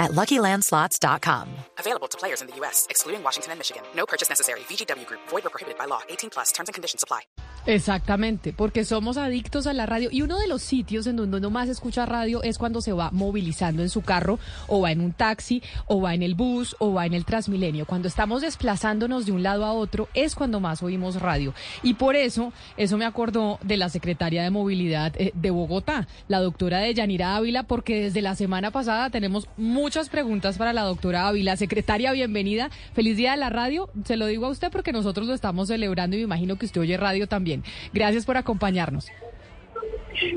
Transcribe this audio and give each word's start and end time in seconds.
at 0.00 0.12
LuckyLandSlots.com. 0.12 1.48
Available 1.78 2.08
to 2.08 2.18
players 2.18 2.40
in 2.40 2.48
the 2.48 2.56
U.S., 2.56 2.86
excluding 2.90 3.22
Washington 3.22 3.52
and 3.52 3.60
Michigan. 3.60 3.82
No 3.94 4.06
purchase 4.06 4.28
necessary. 4.28 4.60
VGW 4.60 5.06
Group. 5.06 5.20
Void 5.28 5.46
or 5.46 5.50
prohibited 5.50 5.78
by 5.78 5.84
law. 5.84 6.00
18 6.08 6.30
plus. 6.30 6.50
Terms 6.52 6.68
and 6.68 6.74
conditions 6.74 7.04
apply. 7.04 7.20
Exactamente, 7.66 8.54
porque 8.54 8.84
somos 8.84 9.18
adictos 9.18 9.66
a 9.66 9.74
la 9.74 9.84
radio 9.84 10.08
y 10.10 10.22
uno 10.22 10.38
de 10.38 10.48
los 10.48 10.62
sitios 10.62 11.06
en 11.06 11.16
donde 11.16 11.36
uno 11.36 11.50
más 11.50 11.68
escucha 11.68 12.06
radio 12.06 12.42
es 12.42 12.56
cuando 12.56 12.80
se 12.80 12.92
va 12.92 13.10
movilizando 13.10 13.82
en 13.82 13.90
su 13.90 14.00
carro 14.00 14.38
o 14.66 14.80
va 14.80 14.92
en 14.92 15.02
un 15.02 15.12
taxi 15.12 15.62
o 15.86 16.00
va 16.00 16.14
en 16.14 16.22
el 16.22 16.34
bus 16.34 16.74
o 16.78 16.94
va 16.94 17.04
en 17.04 17.12
el 17.12 17.26
Transmilenio. 17.26 17.84
Cuando 17.84 18.08
estamos 18.08 18.40
desplazándonos 18.40 19.26
de 19.26 19.32
un 19.32 19.42
lado 19.42 19.66
a 19.66 19.72
otro 19.72 20.08
es 20.14 20.34
cuando 20.34 20.58
más 20.58 20.82
oímos 20.82 21.20
radio. 21.20 21.52
Y 21.82 21.94
por 21.94 22.16
eso, 22.16 22.52
eso 22.78 22.96
me 22.96 23.04
acordó 23.04 23.58
de 23.62 23.76
la 23.76 23.90
secretaria 23.90 24.42
de 24.42 24.50
Movilidad 24.50 25.12
eh, 25.18 25.32
de 25.34 25.50
Bogotá, 25.50 26.08
la 26.28 26.40
doctora 26.40 26.78
Deyanira 26.78 27.36
Ávila, 27.36 27.64
porque 27.64 28.04
desde 28.04 28.22
la 28.22 28.36
semana 28.36 28.70
pasada 28.70 29.10
tenemos 29.10 29.48
muchas 29.90 30.08
preguntas 30.08 30.56
para 30.56 30.72
la 30.72 30.82
doctora 30.82 31.26
Ávila. 31.26 31.56
Secretaria, 31.56 32.12
bienvenida. 32.12 32.70
Feliz 32.92 33.16
día 33.16 33.32
de 33.32 33.38
la 33.38 33.50
radio. 33.50 33.88
Se 34.04 34.16
lo 34.16 34.26
digo 34.26 34.46
a 34.46 34.50
usted 34.50 34.70
porque 34.70 34.92
nosotros 34.92 35.26
lo 35.26 35.34
estamos 35.34 35.66
celebrando 35.66 36.14
y 36.14 36.20
me 36.20 36.26
imagino 36.26 36.54
que 36.54 36.66
usted 36.66 36.80
oye 36.80 36.96
radio 36.96 37.26
también. 37.26 37.64
Gracias 37.92 38.24
por 38.24 38.36
acompañarnos. 38.36 39.10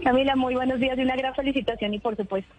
Camila, 0.03 0.35
muy 0.35 0.55
buenos 0.55 0.79
días 0.79 0.97
y 0.97 1.01
una 1.03 1.15
gran 1.15 1.35
felicitación 1.35 1.93
y 1.93 1.99
por 1.99 2.17
supuesto 2.17 2.51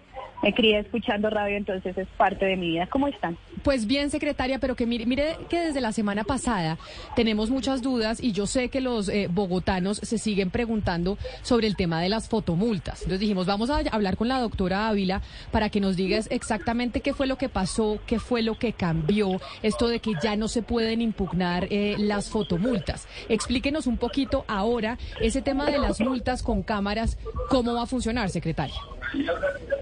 me 0.45 0.53
crié 0.53 0.79
escuchando 0.81 1.31
radio, 1.31 1.57
entonces 1.57 1.97
es 1.97 2.07
parte 2.19 2.45
de 2.45 2.57
mi 2.57 2.69
vida. 2.69 2.87
¿Cómo 2.87 3.09
están? 3.09 3.39
Pues 3.63 3.87
bien, 3.87 4.11
secretaria, 4.11 4.59
pero 4.59 4.77
que 4.77 4.85
mire, 4.85 5.07
mire 5.07 5.39
que 5.49 5.59
desde 5.59 5.81
la 5.81 5.91
semana 5.91 6.23
pasada 6.23 6.77
tenemos 7.17 7.49
muchas 7.49 7.81
dudas 7.81 8.23
y 8.23 8.33
yo 8.33 8.47
sé 8.47 8.69
que 8.69 8.83
los 8.83 9.09
eh, 9.09 9.29
bogotanos 9.31 9.97
se 9.97 10.19
siguen 10.19 10.51
preguntando 10.51 11.17
sobre 11.41 11.67
el 11.67 11.77
tema 11.77 12.03
de 12.03 12.11
las 12.11 12.29
fotomultas. 12.29 13.01
Entonces 13.01 13.21
dijimos, 13.21 13.47
vamos 13.47 13.71
a 13.71 13.79
hablar 13.91 14.19
con 14.19 14.29
la 14.29 14.39
doctora 14.39 14.89
Ávila 14.89 15.23
para 15.51 15.71
que 15.71 15.81
nos 15.81 15.97
digas 15.97 16.29
exactamente 16.31 17.01
qué 17.01 17.15
fue 17.15 17.27
lo 17.27 17.39
que 17.39 17.49
pasó, 17.49 17.99
qué 18.07 18.19
fue 18.19 18.43
lo 18.43 18.59
que 18.59 18.75
cambió, 18.75 19.41
esto 19.63 19.89
de 19.89 20.01
que 20.01 20.13
ya 20.23 20.37
no 20.37 20.49
se 20.49 20.61
pueden 20.61 21.01
impugnar 21.01 21.69
eh, 21.71 21.97
las 21.99 22.29
fotomultas. 22.29 23.09
Explíquenos 23.31 23.87
un 23.87 23.97
poquito 23.97 24.45
ahora 24.47 24.99
ese 25.23 25.41
tema 25.41 25.65
de 25.65 25.79
las 25.79 26.01
multas 26.01 26.43
con 26.43 26.63
cámaras, 26.63 27.17
cómo 27.49 27.73
va 27.73 27.85
a 27.85 27.87
funcionar, 27.87 28.29
secretaria. 28.29 28.77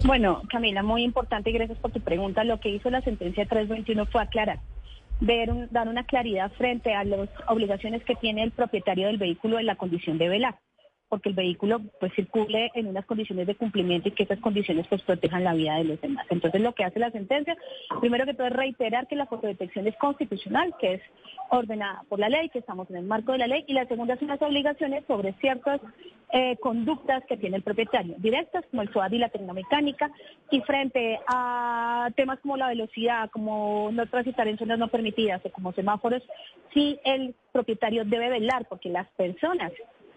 Bueno, 0.04 0.42
Camila, 0.48 0.82
muy 0.82 1.02
importante 1.02 1.50
y 1.50 1.52
gracias 1.52 1.78
por 1.78 1.90
tu 1.90 2.00
pregunta. 2.00 2.44
Lo 2.44 2.60
que 2.60 2.70
hizo 2.70 2.90
la 2.90 3.02
sentencia 3.02 3.46
321 3.46 4.06
fue 4.06 4.22
aclarar, 4.22 4.60
ver 5.20 5.70
dar 5.70 5.88
una 5.88 6.04
claridad 6.04 6.50
frente 6.52 6.94
a 6.94 7.04
las 7.04 7.28
obligaciones 7.48 8.04
que 8.04 8.14
tiene 8.14 8.42
el 8.42 8.50
propietario 8.50 9.06
del 9.06 9.18
vehículo 9.18 9.58
en 9.58 9.66
la 9.66 9.76
condición 9.76 10.18
de 10.18 10.28
velar 10.28 10.56
porque 11.12 11.28
el 11.28 11.34
vehículo 11.34 11.82
pues 12.00 12.10
circule 12.14 12.70
en 12.74 12.86
unas 12.86 13.04
condiciones 13.04 13.46
de 13.46 13.54
cumplimiento 13.54 14.08
y 14.08 14.12
que 14.12 14.22
esas 14.22 14.38
condiciones 14.38 14.86
pues 14.88 15.02
protejan 15.02 15.44
la 15.44 15.52
vida 15.52 15.76
de 15.76 15.84
los 15.84 16.00
demás. 16.00 16.24
Entonces 16.30 16.62
lo 16.62 16.74
que 16.74 16.84
hace 16.84 16.98
la 16.98 17.10
sentencia, 17.10 17.54
primero 18.00 18.24
que 18.24 18.32
todo 18.32 18.46
es 18.46 18.52
reiterar 18.54 19.06
que 19.06 19.16
la 19.16 19.26
fotodetección 19.26 19.86
es 19.86 19.94
constitucional, 19.96 20.74
que 20.80 20.94
es 20.94 21.02
ordenada 21.50 22.02
por 22.08 22.18
la 22.18 22.30
ley, 22.30 22.48
que 22.48 22.60
estamos 22.60 22.88
en 22.88 22.96
el 22.96 23.04
marco 23.04 23.32
de 23.32 23.38
la 23.38 23.46
ley, 23.46 23.62
y 23.66 23.74
la 23.74 23.84
segunda 23.84 24.14
es 24.14 24.22
unas 24.22 24.40
obligaciones 24.40 25.04
sobre 25.06 25.34
ciertas 25.34 25.82
eh, 26.32 26.56
conductas 26.62 27.22
que 27.28 27.36
tiene 27.36 27.58
el 27.58 27.62
propietario, 27.62 28.14
directas 28.16 28.64
como 28.70 28.80
el 28.80 28.90
SOAD 28.90 29.12
y 29.12 29.18
la 29.18 29.28
tecnomecánica, 29.28 30.10
y 30.50 30.62
frente 30.62 31.20
a 31.26 32.08
temas 32.16 32.40
como 32.40 32.56
la 32.56 32.68
velocidad, 32.68 33.28
como 33.30 33.90
no 33.92 34.06
transitar 34.06 34.48
en 34.48 34.56
zonas 34.56 34.78
no 34.78 34.88
permitidas 34.88 35.44
o 35.44 35.52
como 35.52 35.74
semáforos, 35.74 36.22
sí 36.72 36.98
el 37.04 37.34
propietario 37.52 38.06
debe 38.06 38.30
velar 38.30 38.64
porque 38.66 38.88
las 38.88 39.08
personas 39.08 39.72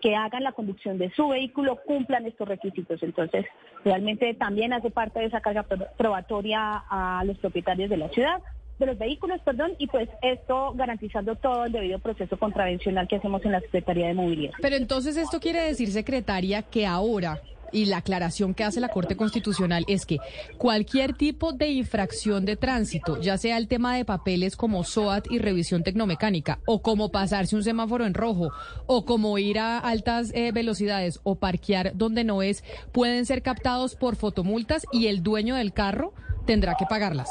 que 0.06 0.16
hagan 0.16 0.44
la 0.44 0.52
conducción 0.52 1.00
de 1.00 1.10
su 1.16 1.30
vehículo 1.30 1.80
cumplan 1.84 2.28
estos 2.28 2.48
requisitos. 2.48 3.02
Entonces, 3.02 3.44
realmente 3.84 4.36
también 4.36 4.72
hace 4.72 4.92
parte 4.92 5.20
de 5.20 5.26
esa 5.26 5.42
carga 5.42 5.66
probatoria 5.98 6.84
a 6.88 7.24
los 7.26 7.40
propietarios 7.40 7.90
de 7.90 7.98
la 7.98 8.10
ciudad 8.10 8.40
de 8.78 8.86
los 8.86 9.00
vehículos, 9.00 9.42
perdón, 9.42 9.72
y 9.80 9.88
pues 9.88 10.08
esto 10.22 10.74
garantizando 10.76 11.36
todo 11.38 11.66
el 11.66 11.72
debido 11.72 11.98
proceso 11.98 12.38
contravencional 12.38 13.08
que 13.08 13.16
hacemos 13.16 13.44
en 13.46 13.54
la 13.54 13.62
Secretaría 13.62 14.08
de 14.08 14.14
Movilidad. 14.14 14.54
Pero 14.62 14.76
entonces 14.76 15.18
esto 15.18 15.40
quiere 15.40 15.62
decir, 15.62 15.90
secretaria, 15.90 16.62
que 16.62 16.86
ahora 16.86 17.42
y 17.76 17.86
la 17.86 17.98
aclaración 17.98 18.54
que 18.54 18.64
hace 18.64 18.80
la 18.80 18.88
Corte 18.88 19.18
Constitucional 19.18 19.84
es 19.88 20.06
que 20.06 20.18
cualquier 20.58 21.14
tipo 21.14 21.52
de 21.52 21.70
infracción 21.70 22.46
de 22.46 22.56
tránsito, 22.56 23.20
ya 23.20 23.38
sea 23.38 23.58
el 23.58 23.68
tema 23.68 23.96
de 23.96 24.06
papeles 24.06 24.56
como 24.56 24.86
SOAT 24.86 25.30
y 25.30 25.40
revisión 25.40 25.84
tecnomecánica, 25.84 26.60
o 26.66 26.82
como 26.82 27.12
pasarse 27.12 27.56
un 27.56 27.64
semáforo 27.64 28.06
en 28.06 28.14
rojo, 28.14 28.52
o 28.88 29.06
como 29.06 29.38
ir 29.38 29.60
a 29.60 29.78
altas 29.78 30.32
eh, 30.34 30.52
velocidades 30.54 31.20
o 31.24 31.36
parquear 31.36 31.92
donde 31.96 32.24
no 32.24 32.42
es, 32.42 32.64
pueden 32.94 33.26
ser 33.26 33.42
captados 33.42 33.96
por 33.96 34.16
fotomultas 34.16 34.86
y 34.94 35.08
el 35.08 35.22
dueño 35.22 35.56
del 35.56 35.74
carro 35.74 36.14
tendrá 36.46 36.76
que 36.80 36.86
pagarlas. 36.86 37.30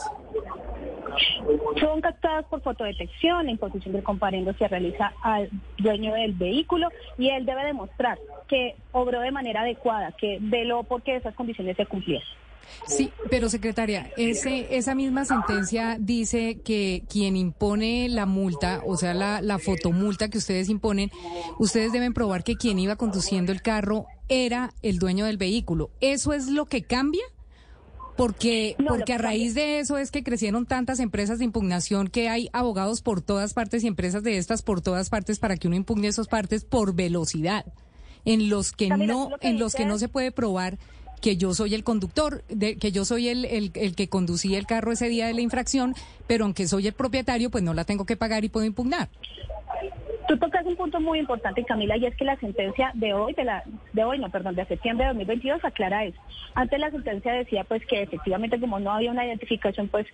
Son 1.80 2.00
captadas 2.00 2.44
por 2.46 2.62
fotodetección, 2.62 3.48
en 3.48 3.58
posición 3.58 3.94
de 3.94 4.02
comparendo 4.02 4.52
se 4.54 4.68
realiza 4.68 5.12
al 5.22 5.50
dueño 5.78 6.14
del 6.14 6.32
vehículo 6.32 6.88
y 7.18 7.30
él 7.30 7.44
debe 7.44 7.64
demostrar 7.64 8.18
que 8.48 8.76
obró 8.92 9.20
de 9.20 9.32
manera 9.32 9.62
adecuada, 9.62 10.12
que 10.12 10.38
veló 10.40 10.84
porque 10.84 11.16
esas 11.16 11.34
condiciones 11.34 11.76
se 11.76 11.86
cumplieron. 11.86 12.26
Sí, 12.86 13.10
pero 13.30 13.48
secretaria, 13.48 14.10
ese, 14.16 14.76
esa 14.76 14.94
misma 14.94 15.24
sentencia 15.24 15.96
dice 15.98 16.60
que 16.64 17.02
quien 17.08 17.36
impone 17.36 18.08
la 18.08 18.26
multa, 18.26 18.82
o 18.86 18.96
sea, 18.96 19.14
la, 19.14 19.40
la 19.42 19.58
fotomulta 19.58 20.28
que 20.28 20.38
ustedes 20.38 20.68
imponen, 20.68 21.10
ustedes 21.58 21.92
deben 21.92 22.14
probar 22.14 22.44
que 22.44 22.56
quien 22.56 22.78
iba 22.78 22.96
conduciendo 22.96 23.52
el 23.52 23.62
carro 23.62 24.06
era 24.28 24.72
el 24.82 24.98
dueño 24.98 25.26
del 25.26 25.36
vehículo. 25.36 25.90
¿Eso 26.00 26.32
es 26.32 26.48
lo 26.48 26.66
que 26.66 26.82
cambia? 26.82 27.24
Porque, 28.16 28.76
porque 28.86 29.12
a 29.12 29.18
raíz 29.18 29.54
de 29.54 29.80
eso 29.80 29.98
es 29.98 30.12
que 30.12 30.22
crecieron 30.22 30.66
tantas 30.66 31.00
empresas 31.00 31.38
de 31.38 31.44
impugnación 31.44 32.08
que 32.08 32.28
hay 32.28 32.48
abogados 32.52 33.02
por 33.02 33.20
todas 33.20 33.54
partes 33.54 33.82
y 33.82 33.88
empresas 33.88 34.22
de 34.22 34.38
estas 34.38 34.62
por 34.62 34.80
todas 34.80 35.10
partes 35.10 35.40
para 35.40 35.56
que 35.56 35.66
uno 35.66 35.76
impugne 35.76 36.06
esas 36.06 36.28
partes 36.28 36.64
por 36.64 36.94
velocidad, 36.94 37.66
en 38.24 38.48
los 38.48 38.70
que 38.70 38.88
no, 38.88 39.30
en 39.40 39.58
los 39.58 39.74
que 39.74 39.84
no 39.84 39.98
se 39.98 40.08
puede 40.08 40.30
probar 40.30 40.78
que 41.20 41.36
yo 41.36 41.54
soy 41.54 41.74
el 41.74 41.84
conductor, 41.84 42.44
de, 42.48 42.76
que 42.76 42.92
yo 42.92 43.04
soy 43.04 43.28
el, 43.28 43.46
el, 43.46 43.72
el, 43.74 43.94
que 43.94 44.08
conducía 44.08 44.58
el 44.58 44.66
carro 44.66 44.92
ese 44.92 45.08
día 45.08 45.26
de 45.26 45.32
la 45.32 45.40
infracción, 45.40 45.94
pero 46.26 46.44
aunque 46.44 46.68
soy 46.68 46.86
el 46.86 46.92
propietario, 46.92 47.50
pues 47.50 47.64
no 47.64 47.72
la 47.72 47.84
tengo 47.84 48.04
que 48.04 48.16
pagar 48.16 48.44
y 48.44 48.50
puedo 48.50 48.66
impugnar. 48.66 49.08
Tú 50.26 50.38
tocas 50.38 50.64
un 50.64 50.76
punto 50.76 51.00
muy 51.00 51.18
importante, 51.18 51.64
Camila, 51.64 51.96
y 51.98 52.06
es 52.06 52.16
que 52.16 52.24
la 52.24 52.36
sentencia 52.36 52.90
de 52.94 53.12
hoy, 53.12 53.34
de 53.34 53.44
la, 53.44 53.62
de 53.92 54.04
hoy, 54.04 54.18
no, 54.18 54.30
perdón, 54.30 54.54
de 54.54 54.64
septiembre 54.64 55.04
de 55.04 55.12
2022 55.12 55.62
aclara 55.64 56.04
eso. 56.04 56.18
Antes 56.54 56.80
la 56.80 56.90
sentencia 56.90 57.32
decía 57.34 57.64
pues 57.64 57.84
que 57.84 58.02
efectivamente 58.02 58.58
como 58.58 58.80
no 58.80 58.92
había 58.92 59.10
una 59.10 59.26
identificación, 59.26 59.88
pues 59.88 60.06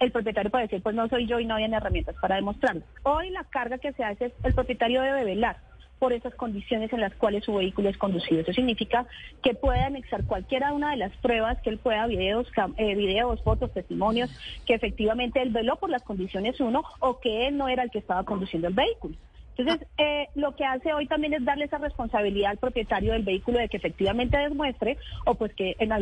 el 0.00 0.12
propietario 0.12 0.50
puede 0.50 0.64
decir 0.64 0.82
pues 0.82 0.94
no 0.94 1.08
soy 1.08 1.26
yo 1.26 1.40
y 1.40 1.46
no 1.46 1.54
había 1.54 1.74
herramientas 1.74 2.14
para 2.20 2.36
demostrarlo. 2.36 2.82
Hoy 3.04 3.30
la 3.30 3.44
carga 3.44 3.78
que 3.78 3.92
se 3.92 4.04
hace 4.04 4.26
es 4.26 4.32
el 4.42 4.54
propietario 4.54 5.00
debe 5.00 5.24
velar 5.24 5.56
por 5.98 6.12
esas 6.12 6.34
condiciones 6.34 6.92
en 6.92 7.00
las 7.00 7.14
cuales 7.14 7.44
su 7.44 7.54
vehículo 7.54 7.88
es 7.88 7.96
conducido. 7.96 8.42
Eso 8.42 8.52
significa 8.52 9.06
que 9.42 9.54
puede 9.54 9.80
anexar 9.80 10.24
cualquiera 10.26 10.74
una 10.74 10.90
de 10.90 10.98
las 10.98 11.16
pruebas 11.18 11.58
que 11.62 11.70
él 11.70 11.78
pueda, 11.78 12.06
videos, 12.06 12.46
eh, 12.76 12.94
videos, 12.94 13.42
fotos, 13.42 13.72
testimonios, 13.72 14.30
que 14.66 14.74
efectivamente 14.74 15.40
él 15.40 15.50
veló 15.50 15.76
por 15.76 15.88
las 15.88 16.02
condiciones 16.02 16.60
uno 16.60 16.82
o 17.00 17.20
que 17.20 17.46
él 17.46 17.56
no 17.56 17.68
era 17.68 17.82
el 17.82 17.90
que 17.90 18.00
estaba 18.00 18.24
conduciendo 18.24 18.68
el 18.68 18.74
vehículo. 18.74 19.16
Entonces, 19.56 19.86
eh, 19.98 20.28
lo 20.34 20.54
que 20.56 20.64
hace 20.64 20.92
hoy 20.92 21.06
también 21.06 21.34
es 21.34 21.44
darle 21.44 21.66
esa 21.66 21.78
responsabilidad 21.78 22.50
al 22.50 22.58
propietario 22.58 23.12
del 23.12 23.22
vehículo 23.22 23.58
de 23.58 23.68
que 23.68 23.76
efectivamente 23.76 24.36
demuestre 24.36 24.98
o 25.26 25.34
pues 25.34 25.54
que 25.54 25.76
en 25.78 25.92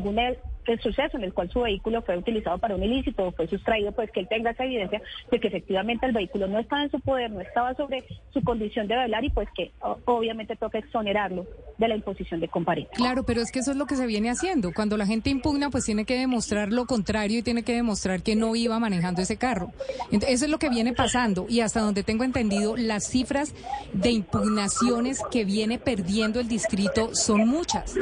algún 0.66 0.80
suceso 0.80 1.16
en 1.16 1.24
el 1.24 1.32
cual 1.32 1.50
su 1.50 1.60
vehículo 1.60 2.02
fue 2.02 2.16
utilizado 2.16 2.58
para 2.58 2.74
un 2.74 2.82
ilícito 2.82 3.26
o 3.26 3.32
fue 3.32 3.46
sustraído, 3.48 3.92
pues 3.92 4.10
que 4.10 4.20
él 4.20 4.28
tenga 4.28 4.50
esa 4.50 4.64
evidencia 4.64 5.02
de 5.30 5.40
que 5.40 5.48
efectivamente 5.48 6.06
el 6.06 6.12
vehículo 6.12 6.46
no 6.46 6.58
estaba 6.58 6.82
en 6.82 6.90
su 6.90 7.00
poder, 7.00 7.30
no 7.30 7.40
estaba 7.40 7.74
sobre 7.74 8.04
su 8.32 8.42
condición 8.42 8.86
de 8.88 8.96
velar 8.96 9.24
y 9.24 9.30
pues 9.30 9.48
que 9.54 9.72
obviamente 10.04 10.56
toca 10.56 10.78
exonerarlo 10.78 11.46
de 11.78 11.88
la 11.88 11.96
imposición 11.96 12.40
de 12.40 12.48
comparecencia. 12.48 12.96
Claro, 12.96 13.24
pero 13.24 13.40
es 13.40 13.50
que 13.50 13.60
eso 13.60 13.72
es 13.72 13.76
lo 13.76 13.86
que 13.86 13.96
se 13.96 14.06
viene 14.06 14.30
haciendo. 14.30 14.72
Cuando 14.72 14.96
la 14.96 15.06
gente 15.06 15.30
impugna, 15.30 15.70
pues 15.70 15.84
tiene 15.84 16.04
que 16.04 16.18
demostrar 16.18 16.72
lo 16.72 16.86
contrario 16.86 17.38
y 17.38 17.42
tiene 17.42 17.62
que 17.62 17.74
demostrar 17.74 18.22
que 18.22 18.36
no 18.36 18.54
iba 18.56 18.78
manejando 18.78 19.22
ese 19.22 19.36
carro. 19.36 19.72
Entonces, 20.04 20.30
eso 20.30 20.44
es 20.44 20.50
lo 20.50 20.58
que 20.58 20.68
viene 20.68 20.92
pasando 20.92 21.46
y 21.48 21.60
hasta 21.60 21.80
donde 21.80 22.02
tengo 22.02 22.24
entendido, 22.24 22.76
las 22.76 23.08
cifras 23.08 23.54
de 23.92 24.10
impugnaciones 24.10 25.20
que 25.30 25.44
viene 25.44 25.78
perdiendo 25.78 26.40
el 26.40 26.48
distrito 26.48 27.14
son 27.14 27.48
muchas. 27.48 27.94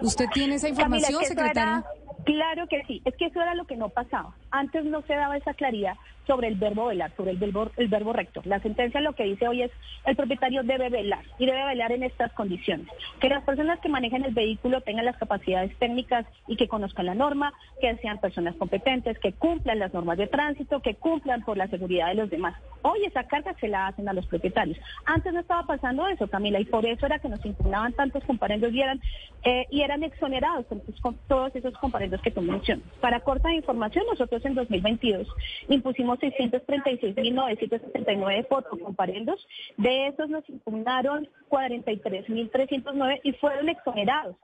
¿Usted 0.00 0.26
tiene 0.32 0.56
esa 0.56 0.68
información, 0.68 1.24
secretaria? 1.24 1.84
Claro 2.24 2.66
que 2.68 2.82
sí, 2.84 3.02
es 3.04 3.14
que 3.16 3.26
eso 3.26 3.40
era 3.40 3.54
lo 3.54 3.66
que 3.66 3.76
no 3.76 3.88
pasaba. 3.88 4.34
Antes 4.50 4.84
no 4.84 5.02
se 5.02 5.14
daba 5.14 5.36
esa 5.36 5.54
claridad 5.54 5.94
sobre 6.26 6.48
el 6.48 6.56
verbo 6.56 6.86
velar, 6.86 7.12
sobre 7.16 7.32
el 7.32 7.38
verbo, 7.38 7.70
el 7.76 7.88
verbo 7.88 8.12
rector. 8.12 8.46
La 8.46 8.60
sentencia 8.60 9.00
lo 9.00 9.14
que 9.14 9.24
dice 9.24 9.48
hoy 9.48 9.62
es 9.62 9.70
el 10.04 10.16
propietario 10.16 10.62
debe 10.62 10.88
velar 10.88 11.24
y 11.38 11.46
debe 11.46 11.64
velar 11.64 11.92
en 11.92 12.02
estas 12.02 12.32
condiciones. 12.32 12.86
Que 13.20 13.28
las 13.28 13.42
personas 13.44 13.80
que 13.80 13.88
manejen 13.88 14.24
el 14.24 14.34
vehículo 14.34 14.80
tengan 14.80 15.04
las 15.04 15.16
capacidades 15.16 15.76
técnicas 15.78 16.26
y 16.46 16.56
que 16.56 16.68
conozcan 16.68 17.06
la 17.06 17.14
norma, 17.14 17.52
que 17.80 17.94
sean 17.96 18.18
personas 18.18 18.54
competentes, 18.56 19.18
que 19.18 19.32
cumplan 19.32 19.78
las 19.78 19.92
normas 19.92 20.18
de 20.18 20.26
tránsito, 20.26 20.80
que 20.80 20.94
cumplan 20.94 21.42
por 21.42 21.56
la 21.56 21.68
seguridad 21.68 22.08
de 22.08 22.14
los 22.14 22.30
demás. 22.30 22.54
Hoy 22.82 23.04
esa 23.06 23.24
carga 23.24 23.54
se 23.60 23.68
la 23.68 23.86
hacen 23.86 24.08
a 24.08 24.12
los 24.12 24.26
propietarios. 24.26 24.78
Antes 25.06 25.32
no 25.32 25.40
estaba 25.40 25.66
pasando 25.66 26.06
eso, 26.06 26.28
Camila, 26.28 26.60
y 26.60 26.66
por 26.66 26.84
eso 26.84 27.06
era 27.06 27.18
que 27.18 27.28
nos 27.28 27.44
impugnaban 27.44 27.94
tantos 27.94 28.22
comparendos 28.24 28.72
y 28.72 28.82
eran, 28.82 29.00
eh, 29.42 29.66
y 29.70 29.80
eran 29.80 30.02
exonerados 30.02 30.66
con 31.00 31.16
todos 31.26 31.54
esos 31.56 31.72
comparendos 31.78 32.20
que 32.20 32.30
tú 32.30 32.42
mencionas. 32.42 32.86
Para 33.00 33.20
corta 33.20 33.52
información, 33.54 34.04
nosotros 34.10 34.44
en 34.44 34.54
2022 34.54 35.26
impusimos 35.68 36.13
636.979 36.18 38.48
fotocomparendos. 38.48 39.46
De 39.76 40.08
esos 40.08 40.28
nos 40.30 40.48
impugnaron 40.48 41.28
43.309 41.48 43.20
y 43.22 43.32
fueron 43.32 43.68
exonerados. 43.68 44.36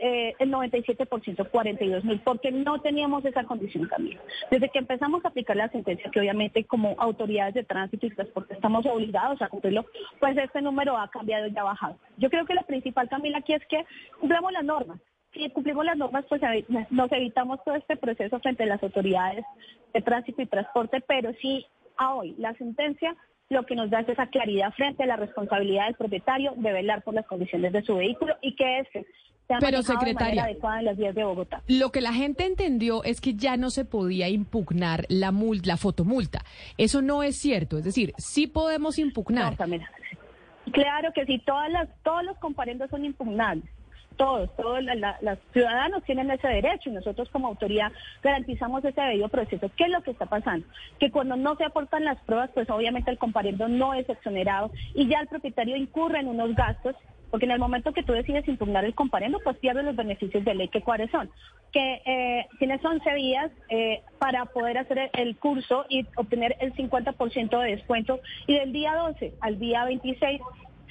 Eh, 0.00 0.34
el 0.40 0.50
97%, 0.50 1.50
42 1.50 2.04
mil, 2.04 2.20
porque 2.20 2.50
no 2.50 2.80
teníamos 2.80 3.24
esa 3.24 3.44
condición 3.44 3.88
también. 3.88 4.18
Desde 4.50 4.68
que 4.70 4.80
empezamos 4.80 5.24
a 5.24 5.28
aplicar 5.28 5.56
la 5.56 5.68
sentencia, 5.68 6.10
que 6.10 6.18
obviamente 6.18 6.64
como 6.64 6.96
autoridades 6.98 7.54
de 7.54 7.62
tránsito 7.62 8.06
y 8.06 8.10
transporte 8.10 8.54
estamos 8.54 8.84
obligados 8.86 9.40
a 9.40 9.48
cumplirlo, 9.48 9.86
pues 10.18 10.36
este 10.36 10.62
número 10.62 10.98
ha 10.98 11.08
cambiado 11.08 11.46
y 11.46 11.56
ha 11.56 11.62
bajado. 11.62 11.96
Yo 12.16 12.28
creo 12.28 12.44
que 12.44 12.54
la 12.54 12.64
principal, 12.64 13.08
Camila, 13.08 13.38
aquí 13.38 13.52
es 13.52 13.64
que 13.66 13.86
cumplamos 14.18 14.52
las 14.52 14.64
normas 14.64 14.98
si 15.32 15.50
cumplimos 15.50 15.84
las 15.84 15.96
normas, 15.96 16.24
pues 16.28 16.40
nos 16.90 17.12
evitamos 17.12 17.62
todo 17.64 17.74
este 17.74 17.96
proceso 17.96 18.38
frente 18.40 18.62
a 18.62 18.66
las 18.66 18.82
autoridades 18.82 19.44
de 19.92 20.02
tránsito 20.02 20.42
y 20.42 20.46
transporte, 20.46 21.00
pero 21.06 21.32
sí 21.40 21.66
a 21.98 22.14
hoy 22.14 22.34
la 22.38 22.54
sentencia 22.54 23.16
lo 23.48 23.64
que 23.64 23.76
nos 23.76 23.90
da 23.90 24.00
es 24.00 24.08
esa 24.08 24.26
claridad 24.26 24.72
frente 24.72 25.04
a 25.04 25.06
la 25.06 25.16
responsabilidad 25.16 25.86
del 25.86 25.94
propietario 25.94 26.52
de 26.56 26.72
velar 26.72 27.02
por 27.02 27.14
las 27.14 27.26
condiciones 27.26 27.72
de 27.72 27.82
su 27.82 27.94
vehículo 27.94 28.34
y 28.42 28.56
que 28.56 28.80
ese 28.80 29.06
sea 29.46 29.58
Pero, 29.60 29.82
secretaria, 29.82 30.42
de 30.42 30.50
adecuada 30.50 30.80
en 30.80 30.84
las 30.86 30.96
vías 30.96 31.14
de 31.14 31.22
Bogotá. 31.22 31.62
Lo 31.68 31.92
que 31.92 32.00
la 32.00 32.12
gente 32.12 32.44
entendió 32.44 33.04
es 33.04 33.20
que 33.20 33.34
ya 33.34 33.56
no 33.56 33.70
se 33.70 33.84
podía 33.84 34.28
impugnar 34.28 35.04
la 35.08 35.30
multa, 35.30 35.68
la 35.68 35.76
fotomulta. 35.76 36.40
Eso 36.76 37.02
no 37.02 37.22
es 37.22 37.36
cierto, 37.36 37.78
es 37.78 37.84
decir, 37.84 38.12
sí 38.18 38.48
podemos 38.48 38.98
impugnar. 38.98 39.56
claro 40.72 41.12
que 41.14 41.24
sí, 41.26 41.38
todas 41.46 41.70
las, 41.70 41.88
todos 42.02 42.24
los 42.24 42.36
comparendos 42.38 42.90
son 42.90 43.04
impugnables 43.04 43.75
todos, 44.16 44.54
todos 44.56 44.82
los 45.20 45.38
ciudadanos 45.52 46.02
tienen 46.04 46.30
ese 46.30 46.48
derecho 46.48 46.90
y 46.90 46.92
nosotros 46.92 47.28
como 47.30 47.48
autoridad 47.48 47.92
garantizamos 48.22 48.84
ese 48.84 49.00
debido 49.00 49.28
proceso. 49.28 49.70
¿Qué 49.76 49.84
es 49.84 49.90
lo 49.90 50.02
que 50.02 50.10
está 50.10 50.26
pasando? 50.26 50.66
Que 50.98 51.10
cuando 51.10 51.36
no 51.36 51.56
se 51.56 51.64
aportan 51.64 52.04
las 52.04 52.18
pruebas, 52.20 52.50
pues 52.54 52.68
obviamente 52.70 53.10
el 53.10 53.18
comparendo 53.18 53.68
no 53.68 53.94
es 53.94 54.08
exonerado 54.08 54.70
y 54.94 55.08
ya 55.08 55.20
el 55.20 55.28
propietario 55.28 55.76
incurre 55.76 56.20
en 56.20 56.28
unos 56.28 56.54
gastos 56.54 56.96
porque 57.30 57.46
en 57.46 57.52
el 57.52 57.58
momento 57.58 57.92
que 57.92 58.02
tú 58.02 58.12
decides 58.12 58.46
impugnar 58.48 58.84
el 58.84 58.94
comparendo, 58.94 59.40
pues 59.42 59.56
pierdes 59.58 59.84
los 59.84 59.96
beneficios 59.96 60.44
de 60.44 60.54
ley, 60.54 60.68
que 60.68 60.82
cuáles 60.82 61.10
son. 61.10 61.28
Que 61.72 62.00
eh, 62.06 62.46
tienes 62.58 62.84
11 62.84 63.14
días 63.14 63.50
eh, 63.68 64.02
para 64.18 64.46
poder 64.46 64.78
hacer 64.78 65.10
el 65.12 65.36
curso 65.36 65.84
y 65.88 66.06
obtener 66.16 66.56
el 66.60 66.72
50% 66.74 67.60
de 67.60 67.70
descuento, 67.70 68.20
y 68.46 68.54
del 68.54 68.72
día 68.72 68.94
12 68.94 69.34
al 69.40 69.58
día 69.58 69.84
26 69.84 70.40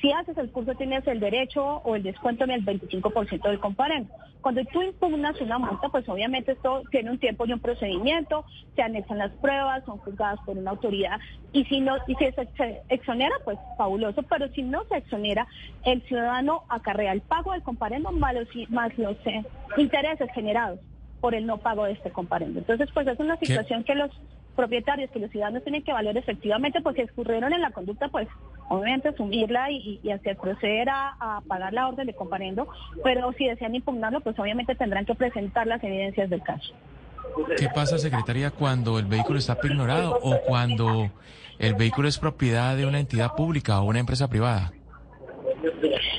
si 0.02 0.12
haces 0.12 0.38
el 0.38 0.52
curso 0.52 0.76
tienes 0.76 1.06
el 1.08 1.20
derecho 1.20 1.64
o 1.64 1.96
el 1.96 2.04
descuento 2.04 2.44
en 2.44 2.52
el 2.52 2.66
25% 2.66 3.42
del 3.50 3.60
comparendo. 3.60 4.14
Cuando 4.42 4.64
tú 4.66 4.84
impugnas 4.84 5.42
una 5.42 5.58
multa, 5.58 5.90
pues 5.90 6.08
obviamente 6.08 6.52
esto 6.52 6.84
tiene 6.92 7.10
un 7.10 7.18
tiempo 7.18 7.46
y 7.46 7.54
un 7.54 7.60
procedimiento, 7.60 8.46
se 8.76 8.84
anexan 8.84 9.18
las 9.18 9.32
pruebas, 9.32 9.84
son 9.86 9.98
juzgadas 9.98 10.40
por 10.46 10.56
una 10.58 10.72
autoridad 10.72 11.20
y 11.52 11.64
si 11.66 11.80
no 11.80 11.98
y 12.08 12.14
si 12.16 12.32
se 12.32 12.82
exonera, 12.90 13.34
pues 13.44 13.58
fabuloso, 13.78 14.22
pero 14.24 14.48
si 14.50 14.62
no 14.62 14.84
se 14.86 14.98
exonera, 14.98 15.48
el 15.84 16.04
ciudadano 16.04 16.64
acarrea 16.70 17.14
el 17.14 17.22
pago 17.22 17.54
del 17.54 17.64
comparendo 17.64 18.12
más 18.12 18.36
los, 18.36 18.48
más 18.70 18.96
los 18.98 19.18
eh, 19.26 19.44
intereses 19.78 20.30
generados 20.34 20.80
por 21.22 21.34
el 21.34 21.48
no 21.48 21.58
pago 21.58 21.86
de 21.86 21.94
este 21.94 22.12
comparendo. 22.12 22.60
Entonces, 22.60 22.88
pues 22.94 23.08
es 23.08 23.20
una 23.20 23.38
situación 23.38 23.84
que 23.84 23.96
los 23.96 24.12
propietarios, 24.56 25.12
que 25.12 25.20
los 25.20 25.32
ciudadanos 25.32 25.64
tienen 25.64 25.84
que 25.84 25.94
valorar 25.94 26.18
efectivamente, 26.18 26.82
porque 26.82 27.04
escurrieron 27.04 27.54
en 27.54 27.62
la 27.62 27.72
conducta, 27.72 28.08
pues 28.08 28.28
obviamente 28.70 29.10
asumirla 29.10 29.72
y, 29.72 30.00
hacer 30.12 30.38
proceder 30.38 30.90
a, 30.90 31.42
pagar 31.48 31.74
la 31.74 31.88
orden 31.88 32.08
de 32.08 32.14
comparendo, 32.14 32.68
pero 33.04 33.32
si 33.34 33.46
desean 33.46 33.76
impugnarlo, 33.76 34.22
pues 34.22 34.38
obviamente 34.40 34.76
tendrán 34.76 35.06
que 35.06 35.16
presentar 35.16 35.68
las 35.68 35.84
evidencias 35.84 36.30
del 36.30 36.42
caso. 36.42 36.74
¿Qué 37.58 37.68
pasa, 37.70 37.98
secretaria, 37.98 38.52
cuando 38.52 38.98
el 38.98 39.06
vehículo 39.06 39.40
está 39.40 39.58
ignorado 39.64 40.18
o 40.22 40.40
cuando 40.42 41.12
el 41.60 41.76
vehículo 41.76 42.08
es 42.08 42.18
propiedad 42.18 42.78
de 42.78 42.86
una 42.86 43.00
entidad 43.00 43.34
pública 43.36 43.82
o 43.82 43.86
una 43.86 44.00
empresa 44.00 44.30
privada? 44.30 44.72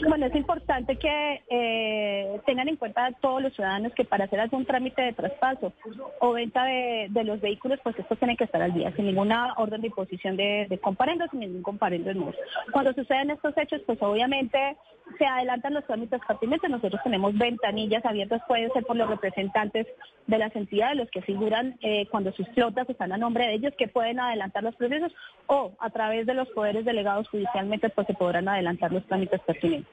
Bueno, 0.09 0.27
es 0.27 0.35
importante 0.35 0.97
que 0.97 1.43
eh, 1.49 2.41
tengan 2.47 2.69
en 2.69 2.77
cuenta 2.77 3.11
todos 3.21 3.43
los 3.43 3.55
ciudadanos 3.55 3.93
que 3.95 4.05
para 4.05 4.25
hacer 4.25 4.41
algún 4.41 4.65
trámite 4.65 5.03
de 5.03 5.13
traspaso 5.13 5.73
o 6.21 6.33
venta 6.33 6.65
de, 6.65 7.25
los 7.25 7.41
vehículos, 7.41 7.81
pues 7.83 7.99
estos 7.99 8.19
tienen 8.19 8.37
que 8.37 8.45
estar 8.45 8.63
al 8.63 8.73
día, 8.73 8.93
sin 8.95 9.07
ninguna 9.07 9.55
orden 9.57 9.81
de 9.81 9.89
imposición 9.89 10.37
de, 10.37 10.67
de 10.69 10.79
comparendo, 10.79 11.27
sin 11.31 11.41
ningún 11.41 11.63
comparendo 11.63 12.11
en 12.11 12.23
uso. 12.23 12.39
Cuando 12.73 12.93
suceden 12.93 13.31
estos 13.31 13.57
hechos, 13.57 13.83
pues 13.87 14.01
obviamente 14.03 14.77
se 15.19 15.25
adelantan 15.25 15.75
los 15.75 15.87
trámites 15.87 16.21
pertinentes. 16.27 16.71
Nosotros 16.71 17.01
tenemos 17.03 17.37
ventanillas 17.37 18.05
abiertas, 18.05 18.43
pueden 18.47 18.73
ser 18.73 18.85
por 18.85 18.97
los 18.97 19.09
representantes 19.09 19.87
de 20.27 20.39
las 20.39 20.55
entidades, 20.57 20.97
los 20.97 21.11
que 21.11 21.23
figuran 21.23 21.79
eh, 21.83 22.07
cuando 22.11 22.33
sus 22.33 22.47
flotas 22.49 22.89
están 22.89 23.13
a 23.13 23.17
nombre 23.17 23.47
de 23.47 23.55
ellos, 23.55 23.73
que 23.79 23.89
pueden 23.89 24.21
adelantar 24.21 24.63
los 24.63 24.75
procesos 24.77 25.13
o 25.47 25.73
a 25.79 25.91
través 25.91 26.27
de 26.27 26.35
los 26.35 26.49
poderes 26.49 26.85
delegados 26.85 27.29
judicialmente, 27.29 27.89
pues 27.91 28.07
se 28.07 28.15
podrán 28.15 28.49
adelantar 28.49 28.93
los 28.93 29.07
trámites 29.07 29.41
pertinentes. 29.41 29.93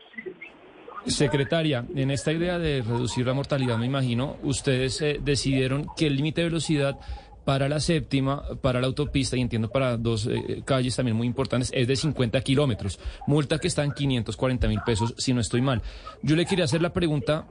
Secretaria, 1.06 1.86
en 1.96 2.12
esta 2.12 2.32
idea 2.32 2.58
de 2.58 2.82
reducir 2.82 3.26
la 3.28 3.34
mortalidad, 3.34 3.78
me 3.78 3.86
imagino, 3.86 4.38
ustedes 4.42 5.02
eh, 5.02 5.20
decidieron 5.22 5.86
que 5.98 6.08
el 6.08 6.16
límite 6.16 6.42
de 6.42 6.48
velocidad 6.48 6.96
para 7.46 7.68
la 7.68 7.80
séptima, 7.80 8.44
para 8.62 8.80
la 8.80 8.88
autopista 8.88 9.38
y 9.38 9.42
entiendo 9.42 9.70
para 9.70 9.98
dos 9.98 10.28
eh, 10.28 10.62
calles 10.66 10.96
también 10.96 11.18
muy 11.18 11.28
importantes, 11.28 11.72
es 11.74 11.88
de 11.88 11.96
50 11.96 12.40
kilómetros. 12.42 13.00
Multa 13.28 13.60
que 13.60 13.68
está 13.68 13.84
en 13.84 13.92
540 13.92 14.68
mil 14.68 14.80
pesos, 14.86 15.14
si 15.18 15.34
no 15.34 15.42
estoy 15.42 15.62
mal. 15.62 15.82
Yo 16.22 16.36
le 16.36 16.46
quería 16.46 16.66
hacer 16.66 16.82
la 16.82 16.94
pregunta, 16.94 17.48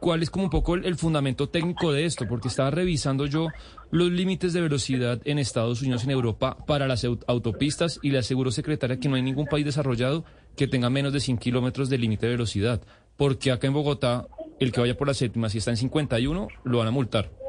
¿cuál 0.00 0.22
es 0.22 0.30
como 0.30 0.44
un 0.44 0.50
poco 0.50 0.76
el, 0.76 0.96
fundamento 0.96 1.48
técnico 1.48 1.92
de 1.92 2.04
esto? 2.04 2.26
Porque 2.28 2.48
estaba 2.48 2.70
revisando 2.70 3.26
yo 3.26 3.48
los 3.90 4.10
límites 4.10 4.52
de 4.52 4.60
velocidad 4.60 5.20
en 5.24 5.38
Estados 5.38 5.82
Unidos 5.82 6.04
en 6.04 6.10
Europa 6.10 6.56
para 6.66 6.86
las 6.86 7.04
autopistas 7.26 7.98
y 8.02 8.10
le 8.10 8.18
aseguro, 8.18 8.50
secretaria, 8.50 8.98
que 8.98 9.08
no 9.08 9.16
hay 9.16 9.22
ningún 9.22 9.46
país 9.46 9.64
desarrollado 9.64 10.24
que 10.56 10.68
tenga 10.68 10.90
menos 10.90 11.12
de 11.12 11.20
100 11.20 11.38
kilómetros 11.38 11.88
de 11.88 11.98
límite 11.98 12.26
de 12.26 12.32
velocidad. 12.32 12.82
Porque 13.16 13.52
acá 13.52 13.66
en 13.66 13.72
Bogotá, 13.72 14.26
el 14.60 14.72
que 14.72 14.80
vaya 14.80 14.96
por 14.96 15.08
la 15.08 15.14
séptima, 15.14 15.48
si 15.48 15.58
está 15.58 15.70
en 15.70 15.76
51, 15.76 16.48
lo 16.64 16.78
van 16.78 16.88
a 16.88 16.90
multar. 16.90 17.43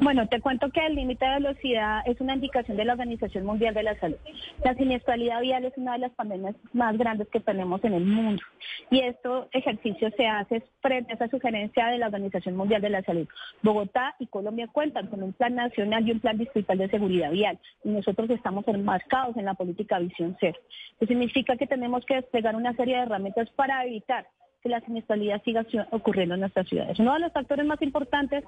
Bueno, 0.00 0.28
te 0.28 0.40
cuento 0.40 0.70
que 0.70 0.84
el 0.84 0.94
límite 0.94 1.24
de 1.24 1.34
velocidad 1.34 2.02
es 2.06 2.20
una 2.20 2.34
indicación 2.34 2.76
de 2.76 2.84
la 2.84 2.92
Organización 2.92 3.46
Mundial 3.46 3.74
de 3.74 3.82
la 3.82 3.98
Salud. 3.98 4.16
La 4.64 4.74
siniestralidad 4.74 5.40
vial 5.40 5.64
es 5.64 5.72
una 5.76 5.94
de 5.94 6.00
las 6.00 6.12
pandemias 6.12 6.54
más 6.72 6.96
grandes 6.98 7.28
que 7.28 7.40
tenemos 7.40 7.82
en 7.82 7.94
el 7.94 8.04
mundo 8.04 8.42
y 8.90 9.00
este 9.00 9.28
ejercicio 9.52 10.10
se 10.16 10.26
hace 10.26 10.62
frente 10.80 11.12
a 11.12 11.16
esa 11.16 11.28
sugerencia 11.28 11.86
de 11.86 11.98
la 11.98 12.06
Organización 12.06 12.56
Mundial 12.56 12.82
de 12.82 12.90
la 12.90 13.02
Salud. 13.02 13.26
Bogotá 13.62 14.14
y 14.18 14.26
Colombia 14.26 14.68
cuentan 14.70 15.08
con 15.08 15.22
un 15.22 15.32
plan 15.32 15.54
nacional 15.54 16.06
y 16.06 16.12
un 16.12 16.20
plan 16.20 16.36
distrital 16.36 16.78
de 16.78 16.90
seguridad 16.90 17.30
vial 17.30 17.58
y 17.82 17.88
nosotros 17.88 18.28
estamos 18.30 18.68
enmarcados 18.68 19.36
en 19.36 19.46
la 19.46 19.54
política 19.54 19.98
Visión 19.98 20.36
Cero. 20.38 20.58
Eso 21.00 21.06
significa 21.06 21.56
que 21.56 21.66
tenemos 21.66 22.04
que 22.04 22.16
desplegar 22.16 22.54
una 22.54 22.74
serie 22.74 22.96
de 22.96 23.02
herramientas 23.02 23.48
para 23.50 23.84
evitar 23.84 24.26
la 24.68 24.80
siniestralidad 24.80 25.42
siga 25.44 25.66
ocurriendo 25.90 26.34
en 26.34 26.40
nuestras 26.40 26.68
ciudades. 26.68 26.98
Uno 26.98 27.14
de 27.14 27.20
los 27.20 27.32
factores 27.32 27.66
más 27.66 27.80
importantes 27.82 28.44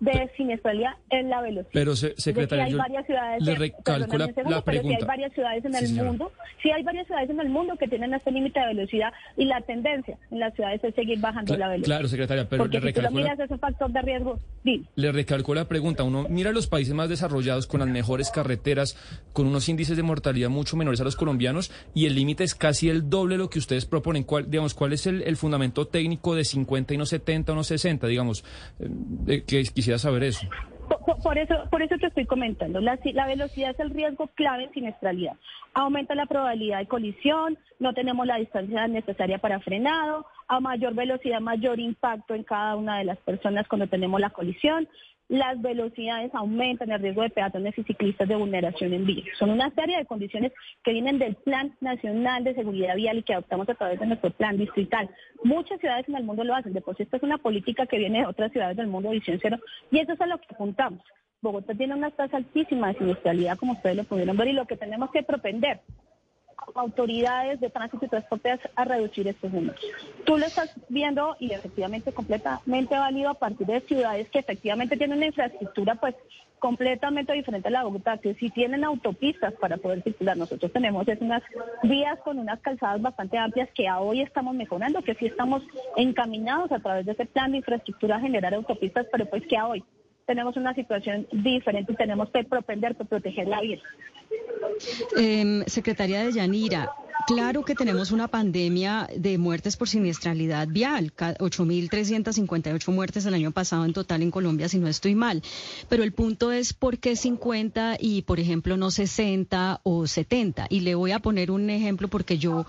de 0.00 0.30
siniestralidad 0.36 0.92
es 1.10 1.24
la 1.24 1.40
velocidad. 1.40 1.70
Pero, 1.72 1.96
secretaria, 1.96 2.64
hay 2.64 2.74
varias 2.74 3.06
ciudades, 3.06 3.42
le 3.42 3.54
recalco 3.54 4.18
la, 4.18 4.26
pregunta. 4.28 4.62
Pero 4.64 4.82
si 4.82 4.94
hay 4.94 5.04
varias 5.04 5.32
ciudades 5.32 5.64
en 5.64 5.74
el 5.74 6.04
mundo, 6.04 6.32
si 6.62 6.70
hay 6.70 6.82
varias 6.82 7.06
ciudades 7.06 7.30
en 7.30 7.40
el 7.40 7.48
mundo 7.48 7.76
que 7.76 7.88
tienen 7.88 8.12
este 8.12 8.30
límite 8.30 8.60
de 8.60 8.66
velocidad 8.66 9.12
y 9.36 9.46
la 9.46 9.60
tendencia 9.62 10.18
en 10.30 10.40
las 10.40 10.54
ciudades 10.54 10.84
es 10.84 10.94
seguir 10.94 11.18
bajando 11.20 11.56
la 11.56 11.68
velocidad. 11.68 11.96
Claro, 11.96 12.08
secretaria, 12.08 12.48
pero 12.48 12.64
Porque 12.64 12.80
le 12.80 12.92
si 12.92 13.00
tú 13.00 13.10
miras 13.12 13.38
ese 13.38 13.56
factor 13.58 13.90
de 13.90 14.02
riesgo, 14.02 14.38
Le 14.94 15.12
recalco 15.12 15.54
la 15.54 15.66
pregunta. 15.66 16.02
Uno 16.02 16.26
mira 16.28 16.52
los 16.52 16.66
países 16.66 16.94
más 16.94 17.08
desarrollados 17.08 17.66
con 17.66 17.80
las 17.80 17.88
mejores 17.88 18.30
carreteras, 18.30 18.96
con 19.32 19.46
unos 19.46 19.68
índices 19.68 19.96
de 19.96 20.02
mortalidad 20.02 20.50
mucho 20.50 20.76
menores 20.76 21.00
a 21.00 21.04
los 21.04 21.16
colombianos 21.16 21.72
y 21.94 22.06
el 22.06 22.14
límite 22.14 22.44
es 22.44 22.54
casi 22.54 22.88
el 22.88 23.08
doble 23.08 23.36
de 23.36 23.38
lo 23.38 23.50
que 23.50 23.58
ustedes 23.58 23.86
proponen. 23.86 24.24
¿Cuál, 24.24 24.50
digamos, 24.50 24.74
cuál 24.74 24.92
es 24.92 25.06
el, 25.06 25.22
el 25.22 25.36
fundamento? 25.36 25.55
Técnico 25.86 26.34
de 26.34 26.44
50 26.44 26.94
y 26.94 26.96
no 26.96 27.06
70 27.06 27.52
o 27.52 27.54
no 27.54 27.64
60, 27.64 28.06
digamos, 28.06 28.44
eh, 29.26 29.42
que 29.46 29.62
quisiera 29.64 29.98
saber 29.98 30.24
eso. 30.24 30.46
Por, 31.22 31.38
eso, 31.38 31.54
por 31.70 31.82
eso 31.82 31.96
te 31.98 32.06
estoy 32.06 32.26
comentando. 32.26 32.80
La, 32.80 32.98
la, 33.12 33.26
velocidad 33.26 33.70
es 33.70 33.80
el 33.80 33.90
riesgo 33.90 34.28
clave 34.28 34.64
en 34.64 34.72
siniestralidad. 34.72 35.34
Aumenta 35.74 36.14
la 36.14 36.26
probabilidad 36.26 36.78
de 36.78 36.86
colisión, 36.86 37.58
no 37.78 37.92
tenemos 37.92 38.26
la 38.26 38.36
distancia 38.36 38.86
necesaria 38.86 39.38
para 39.38 39.60
frenado, 39.60 40.26
a 40.48 40.60
mayor 40.60 40.94
velocidad, 40.94 41.40
mayor 41.40 41.80
impacto 41.80 42.34
en 42.34 42.44
cada 42.44 42.76
una 42.76 42.98
de 42.98 43.04
las 43.04 43.18
personas 43.18 43.66
cuando 43.68 43.86
tenemos 43.88 44.20
la 44.20 44.30
colisión. 44.30 44.88
las 45.28 45.60
velocidades 45.60 46.32
aumentan, 46.34 46.90
el 46.92 47.00
riesgo 47.00 47.22
de 47.22 47.30
peatones 47.30 47.76
y 47.76 47.82
ciclistas 47.82 48.28
de 48.28 48.36
vulneración 48.36 48.92
en 48.92 49.04
vía. 49.04 49.24
Son 49.38 49.50
una 49.50 49.70
serie 49.70 49.98
de 49.98 50.06
condiciones 50.06 50.52
que 50.84 50.92
vienen 50.92 51.18
del 51.18 51.34
Plan 51.34 51.74
Nacional 51.80 52.44
de 52.44 52.54
Seguridad 52.54 52.94
Vial 52.94 53.18
y 53.18 53.22
que 53.24 53.32
adoptamos 53.32 53.68
a 53.68 53.74
través 53.74 53.98
de 53.98 54.06
nuestro 54.06 54.30
plan 54.30 54.56
distrital. 54.56 55.10
Muchas 55.42 55.80
ciudades 55.80 56.08
en 56.08 56.16
el 56.16 56.24
mundo 56.24 56.44
lo 56.44 56.54
hacen, 56.54 56.72
de 56.72 56.80
por 56.80 56.96
sí 56.96 57.02
esta 57.02 57.16
es 57.16 57.22
una 57.24 57.38
política 57.38 57.86
que 57.86 57.98
viene 57.98 58.20
de 58.20 58.26
otras 58.26 58.52
ciudades 58.52 58.76
del 58.76 58.86
mundo, 58.86 59.10
visión 59.10 59.38
cero, 59.42 59.58
y 59.90 59.98
eso 59.98 60.12
es 60.12 60.20
a 60.20 60.26
lo 60.26 60.38
que 60.38 60.46
apuntamos. 60.54 61.02
Bogotá 61.42 61.74
tiene 61.74 61.94
una 61.94 62.10
tasa 62.10 62.36
altísima 62.36 62.88
de 62.88 62.98
siniestralidad, 62.98 63.58
como 63.58 63.72
ustedes 63.72 63.96
lo 63.96 64.04
pudieron 64.04 64.36
ver, 64.36 64.48
y 64.48 64.52
lo 64.52 64.66
que 64.66 64.76
tenemos 64.76 65.10
que 65.10 65.24
propender 65.24 65.80
autoridades 66.74 67.60
de 67.60 67.70
tránsito 67.70 68.04
y 68.04 68.08
transporte 68.08 68.58
a 68.74 68.84
reducir 68.84 69.28
estos 69.28 69.52
números. 69.52 69.80
Tú 70.24 70.38
lo 70.38 70.46
estás 70.46 70.70
viendo 70.88 71.36
y 71.38 71.52
efectivamente 71.52 72.12
completamente 72.12 72.96
válido 72.96 73.30
a 73.30 73.34
partir 73.34 73.66
de 73.66 73.80
ciudades 73.82 74.28
que 74.30 74.38
efectivamente 74.38 74.96
tienen 74.96 75.18
una 75.18 75.26
infraestructura 75.26 75.94
pues 75.96 76.14
completamente 76.58 77.32
diferente 77.32 77.68
a 77.68 77.70
la 77.70 77.84
Bogotá, 77.84 78.18
que 78.18 78.34
sí 78.34 78.50
tienen 78.50 78.84
autopistas 78.84 79.52
para 79.54 79.76
poder 79.76 80.02
circular. 80.02 80.36
Nosotros 80.36 80.72
tenemos 80.72 81.06
es 81.06 81.20
unas 81.20 81.42
vías 81.82 82.18
con 82.20 82.38
unas 82.38 82.60
calzadas 82.60 83.00
bastante 83.02 83.38
amplias 83.38 83.68
que 83.74 83.86
a 83.86 84.00
hoy 84.00 84.22
estamos 84.22 84.54
mejorando, 84.54 85.02
que 85.02 85.14
sí 85.14 85.26
estamos 85.26 85.62
encaminados 85.96 86.72
a 86.72 86.78
través 86.78 87.06
de 87.06 87.12
ese 87.12 87.26
plan 87.26 87.52
de 87.52 87.58
infraestructura 87.58 88.16
a 88.16 88.20
generar 88.20 88.54
autopistas, 88.54 89.06
pero 89.12 89.26
pues 89.26 89.46
que 89.46 89.56
a 89.56 89.68
hoy 89.68 89.84
tenemos 90.26 90.56
una 90.56 90.74
situación 90.74 91.26
diferente 91.32 91.92
y 91.92 91.96
tenemos 91.96 92.28
que 92.30 92.44
propender 92.44 92.94
por 92.96 93.06
proteger 93.06 93.46
la 93.46 93.60
vida. 93.60 93.80
Eh, 95.16 95.62
secretaria 95.66 96.24
de 96.24 96.32
Yanira, 96.32 96.92
claro 97.24 97.64
que 97.64 97.74
tenemos 97.74 98.10
una 98.10 98.28
pandemia 98.28 99.08
de 99.16 99.38
muertes 99.38 99.76
por 99.76 99.88
siniestralidad 99.88 100.68
vial, 100.68 101.12
8.358 101.14 102.92
muertes 102.92 103.26
el 103.26 103.34
año 103.34 103.52
pasado 103.52 103.84
en 103.84 103.92
total 103.92 104.22
en 104.22 104.30
Colombia, 104.30 104.68
si 104.68 104.78
no 104.78 104.88
estoy 104.88 105.14
mal. 105.14 105.42
Pero 105.88 106.02
el 106.02 106.12
punto 106.12 106.52
es 106.52 106.72
por 106.72 106.98
qué 106.98 107.16
50 107.16 107.96
y, 108.00 108.22
por 108.22 108.40
ejemplo, 108.40 108.76
no 108.76 108.90
60 108.90 109.80
o 109.82 110.06
70. 110.06 110.66
Y 110.68 110.80
le 110.80 110.94
voy 110.94 111.12
a 111.12 111.20
poner 111.20 111.50
un 111.50 111.70
ejemplo 111.70 112.08
porque 112.08 112.38
yo 112.38 112.66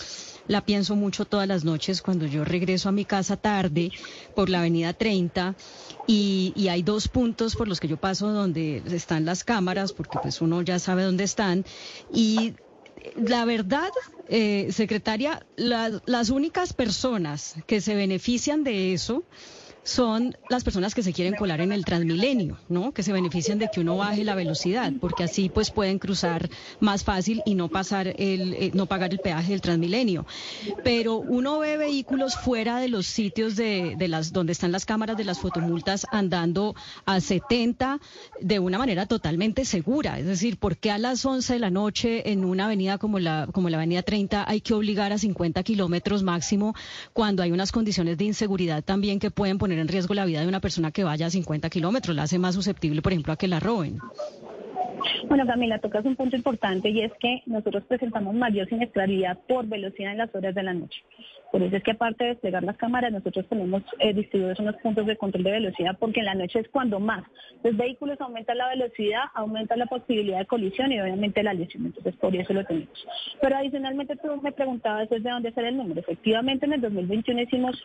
la 0.48 0.62
pienso 0.62 0.96
mucho 0.96 1.26
todas 1.26 1.48
las 1.48 1.64
noches 1.64 2.02
cuando 2.02 2.26
yo 2.26 2.46
regreso 2.46 2.90
a 2.90 2.94
mi 2.94 3.06
casa 3.06 3.38
tarde 3.38 3.92
por 4.34 4.50
la 4.50 4.60
avenida 4.60 4.94
30 4.94 5.56
y, 6.08 6.54
y 6.56 6.70
hay 6.70 6.84
dos 6.84 7.08
puntos 7.10 7.56
por 7.56 7.68
los 7.68 7.80
que 7.80 7.88
yo 7.88 7.98
paso 7.98 8.32
donde 8.32 8.82
están 8.92 9.26
las 9.26 9.44
cámaras, 9.44 9.94
porque 9.94 10.20
pues 10.22 10.42
uno 10.42 10.62
ya 10.62 10.80
sabe 10.80 11.04
dónde 11.04 11.26
están. 11.26 11.66
Y 12.14 12.54
la 13.16 13.46
verdad, 13.46 13.90
eh, 14.30 14.70
secretaria, 14.72 15.46
las 15.56 16.30
únicas 16.30 16.74
personas 16.74 17.56
que 17.66 17.82
se 17.82 17.96
benefician 17.96 18.64
de 18.64 18.94
eso 18.94 19.24
son 19.88 20.36
las 20.50 20.66
personas 20.66 20.94
que 20.94 21.02
se 21.02 21.14
quieren 21.14 21.36
colar 21.36 21.62
en 21.62 21.72
el 21.72 21.86
Transmilenio, 21.86 22.58
¿no? 22.68 22.92
Que 22.92 23.04
se 23.04 23.14
benefician 23.14 23.58
de 23.58 23.70
que 23.72 23.80
uno 23.80 23.96
baje 23.96 24.26
la 24.26 24.36
velocidad, 24.36 24.92
porque 25.00 25.24
así 25.24 25.48
pues 25.50 25.72
pueden 25.72 25.98
cruzar 25.98 26.50
más 26.82 27.06
fácil 27.06 27.42
y 27.46 27.56
no 27.56 27.70
pasar 27.70 28.08
el, 28.08 28.54
eh, 28.54 28.72
no 28.74 28.86
pagar 28.86 29.12
el 29.12 29.20
peaje 29.20 29.52
del 29.52 29.62
Transmilenio. 29.62 30.26
Pero 30.84 31.16
uno 31.16 31.60
ve 31.60 31.78
vehículos 31.78 32.36
fuera 32.36 32.80
de 32.80 32.90
los 32.90 33.08
sitios 33.08 33.56
de, 33.56 33.96
de 33.98 34.08
las 34.10 34.34
donde 34.34 34.52
están 34.52 34.74
las 34.74 34.86
cámaras 34.86 35.16
de 35.16 35.24
las 35.24 35.40
fotomultas 35.40 36.06
andando 36.12 36.76
a 37.06 37.22
70 37.22 38.00
de 38.42 38.60
una 38.60 38.78
manera 38.78 39.06
totalmente 39.06 39.64
segura. 39.64 40.20
Es 40.20 40.26
decir, 40.26 40.58
¿por 40.58 40.78
qué 40.78 40.92
a 40.92 40.98
las 40.98 41.26
11 41.26 41.54
de 41.54 41.60
la 41.60 41.70
noche 41.70 42.30
en 42.30 42.44
una 42.44 42.66
avenida 42.66 42.98
como 42.98 43.20
la, 43.20 43.48
como 43.54 43.70
la 43.70 43.78
avenida 43.78 44.02
30 44.02 44.44
hay 44.50 44.60
que 44.60 44.74
obligar 44.74 45.14
a 45.14 45.18
50 45.18 45.64
kilómetros 45.64 46.24
máximo 46.24 46.76
cuando 47.14 47.42
hay 47.42 47.54
unas 47.54 47.72
condiciones 47.72 48.18
de 48.18 48.26
inseguridad 48.26 48.84
también 48.84 49.20
que 49.20 49.32
pueden 49.32 49.58
poner 49.58 49.77
en 49.80 49.88
riesgo 49.88 50.14
la 50.14 50.26
vida 50.26 50.42
de 50.42 50.48
una 50.48 50.60
persona 50.60 50.92
que 50.92 51.04
vaya 51.04 51.28
a 51.28 51.30
50 51.30 51.70
kilómetros, 51.70 52.16
la 52.16 52.24
hace 52.24 52.40
más 52.40 52.56
susceptible, 52.56 53.02
por 53.02 53.12
ejemplo, 53.12 53.34
a 53.34 53.38
que 53.38 53.48
la 53.48 53.60
roben. 53.60 54.00
Bueno, 55.28 55.46
Camila, 55.46 55.80
tocas 55.80 56.06
un 56.06 56.16
punto 56.16 56.36
importante 56.36 56.90
y 56.90 57.02
es 57.02 57.12
que 57.20 57.42
nosotros 57.46 57.84
presentamos 57.86 58.34
mayor 58.34 58.68
siniestralidad 58.68 59.38
por 59.48 59.66
velocidad 59.68 60.12
en 60.12 60.20
las 60.20 60.34
horas 60.34 60.56
de 60.56 60.64
la 60.64 60.74
noche. 60.74 61.02
Por 61.52 61.64
eso 61.64 61.78
es 61.78 61.84
que 61.84 61.92
aparte 61.92 62.24
de 62.24 62.30
desplegar 62.32 62.64
las 62.64 62.78
cámaras, 62.78 63.12
nosotros 63.12 63.46
tenemos 63.48 63.84
eh, 64.00 64.14
distribuidos 64.14 64.60
unos 64.60 64.76
puntos 64.78 65.06
de 65.06 65.16
control 65.16 65.44
de 65.44 65.52
velocidad 65.52 65.98
porque 66.00 66.20
en 66.20 66.26
la 66.26 66.36
noche 66.36 66.60
es 66.60 66.70
cuando 66.70 67.00
más 67.00 67.24
los 67.64 67.76
vehículos 67.76 68.20
aumentan 68.20 68.58
la 68.58 68.70
velocidad, 68.70 69.24
aumenta 69.34 69.76
la 69.76 69.86
posibilidad 69.86 70.40
de 70.40 70.46
colisión 70.46 70.92
y 70.92 71.00
obviamente 71.00 71.44
la 71.44 71.54
lesión. 71.54 71.86
Entonces 71.86 72.16
por 72.16 72.36
eso 72.36 72.54
lo 72.54 72.66
tenemos. 72.66 73.08
Pero 73.42 73.56
adicionalmente 73.58 74.16
tú 74.18 74.42
me 74.42 74.52
preguntabas 74.52 75.10
desde 75.10 75.30
dónde 75.30 75.54
sale 75.54 75.70
el 75.70 75.78
número. 75.78 76.02
Efectivamente 76.02 76.66
en 76.66 76.74
el 76.74 76.82
2021 76.82 77.42
hicimos 77.42 77.82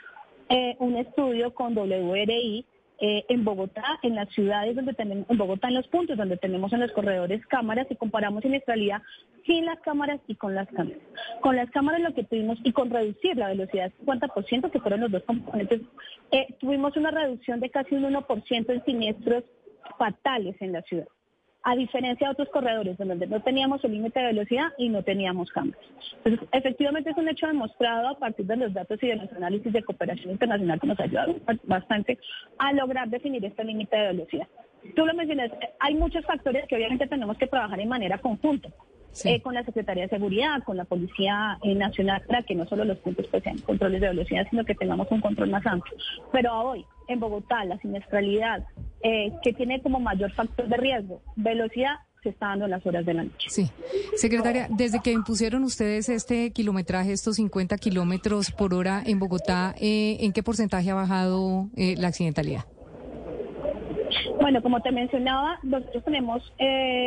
eh, 0.53 0.77
un 0.81 0.97
estudio 0.97 1.55
con 1.55 1.75
WRI 1.75 2.67
eh, 3.01 3.25
en 3.31 3.43
Bogotá, 3.43 3.83
en 4.03 4.15
las 4.15 4.29
ciudades 4.29 4.77
donde 4.77 4.93
tenemos, 4.93 5.29
en 5.31 5.39
Bogotá, 5.39 5.69
en 5.69 5.75
los 5.75 5.89
puntos 5.89 6.17
donde 6.17 6.37
tenemos 6.37 6.73
en 6.73 6.81
los 6.81 6.93
corredores 6.93 7.45
cámaras 7.47 7.87
y 7.91 7.97
comparamos 7.97 8.43
siniestralidad 8.43 9.01
sin 9.47 9.65
las 9.65 9.81
cámaras 9.81 10.21
y 10.29 10.35
con 10.35 10.55
las 10.55 10.69
cámaras. 10.69 11.01
Con 11.41 11.57
las 11.57 11.71
cámaras 11.71 12.03
lo 12.03 12.15
que 12.15 12.25
tuvimos 12.25 12.59
y 12.63 12.73
con 12.73 12.91
reducir 12.91 13.37
la 13.37 13.49
velocidad 13.49 13.91
50%, 14.05 14.71
que 14.71 14.81
fueron 14.81 15.01
los 15.01 15.11
dos 15.11 15.23
componentes, 15.25 15.81
eh, 16.31 16.47
tuvimos 16.61 16.97
una 16.97 17.11
reducción 17.11 17.59
de 17.59 17.71
casi 17.71 17.95
un 17.95 18.05
1% 18.05 18.73
en 18.73 18.85
siniestros 18.85 19.45
fatales 19.99 20.55
en 20.61 20.73
la 20.73 20.83
ciudad 20.83 21.09
a 21.65 21.77
diferencia 21.77 22.27
de 22.27 22.33
otros 22.33 22.49
corredores 22.49 22.99
donde 22.99 23.27
no 23.27 23.41
teníamos 23.41 23.85
el 23.85 23.93
límite 23.93 24.21
de 24.21 24.27
velocidad 24.27 24.73
y 24.79 24.89
no 24.89 25.03
teníamos 25.03 25.51
cambios. 25.51 25.81
Entonces, 26.25 26.49
efectivamente 26.53 27.11
es 27.11 27.17
un 27.17 27.29
hecho 27.29 27.47
demostrado 27.47 28.09
a 28.09 28.19
partir 28.19 28.47
de 28.47 28.57
los 28.57 28.73
datos 28.73 29.03
y 29.03 29.09
de 29.09 29.17
los 29.17 29.33
análisis 29.33 29.73
de 29.73 29.83
cooperación 29.83 30.33
internacional 30.33 30.81
que 30.81 30.87
nos 30.87 30.99
ha 31.01 31.05
ayudado 31.05 31.35
bastante 31.65 32.19
a 32.59 32.73
lograr 32.73 33.09
definir 33.09 33.45
este 33.45 33.65
límite 33.65 33.97
de 33.97 34.07
velocidad. 34.09 34.49
Tú 34.97 35.07
lo 35.07 35.15
mencionas, 35.15 35.51
hay 35.79 35.95
muchos 35.95 36.25
factores 36.25 36.67
que 36.67 36.77
obviamente 36.77 37.07
tenemos 37.07 37.39
que 37.39 37.47
trabajar 37.47 37.81
en 37.81 37.89
manera 37.89 38.19
conjunta. 38.19 38.69
Eh, 39.25 39.43
con 39.43 39.55
la 39.55 39.63
Secretaría 39.65 40.05
de 40.05 40.09
Seguridad, 40.09 40.63
con 40.65 40.77
la 40.77 40.85
Policía 40.85 41.59
eh, 41.63 41.75
Nacional, 41.75 42.23
para 42.27 42.43
que 42.43 42.55
no 42.55 42.67
solo 42.67 42.85
los 42.85 42.99
puntos 42.99 43.27
pues, 43.31 43.43
sean 43.43 43.59
controles 43.59 44.01
de 44.01 44.09
velocidad, 44.09 44.47
sino 44.51 44.65
que 44.65 44.75
tengamos 44.75 45.11
un 45.11 45.21
control 45.21 45.51
más 45.51 45.65
amplio. 45.67 45.97
Pero 46.33 46.53
hoy, 46.55 46.85
en 47.09 47.21
Bogotá, 47.21 47.65
la 47.65 47.79
siniestralidad, 47.79 48.65
eh, 49.03 49.33
que 49.43 49.53
tiene 49.53 49.83
como 49.83 50.01
mayor 50.01 50.33
factor 50.33 50.67
de 50.67 50.77
riesgo, 50.77 51.23
velocidad, 51.37 51.97
se 52.23 52.31
está 52.31 52.49
dando 52.49 52.67
en 52.67 52.71
las 52.71 52.87
horas 52.87 53.05
de 53.05 53.15
la 53.15 53.25
noche. 53.25 53.49
Sí. 53.51 53.69
Secretaria, 54.17 54.69
desde 54.71 55.01
que 55.01 55.13
impusieron 55.13 55.65
ustedes 55.65 56.09
este 56.09 56.53
kilometraje, 56.53 57.13
estos 57.13 57.37
50 57.37 57.77
kilómetros 57.79 58.53
por 58.53 58.75
hora 58.75 59.03
en 59.05 59.19
Bogotá, 59.19 59.75
¿en 59.79 60.33
qué 60.33 60.43
porcentaje 60.45 60.91
ha 60.91 60.95
bajado 60.95 61.69
la 61.75 62.09
accidentalidad? 62.09 62.65
Bueno, 64.43 64.61
como 64.61 64.81
te 64.81 64.91
mencionaba, 64.91 65.61
nosotros 65.63 66.03
tenemos 66.03 66.43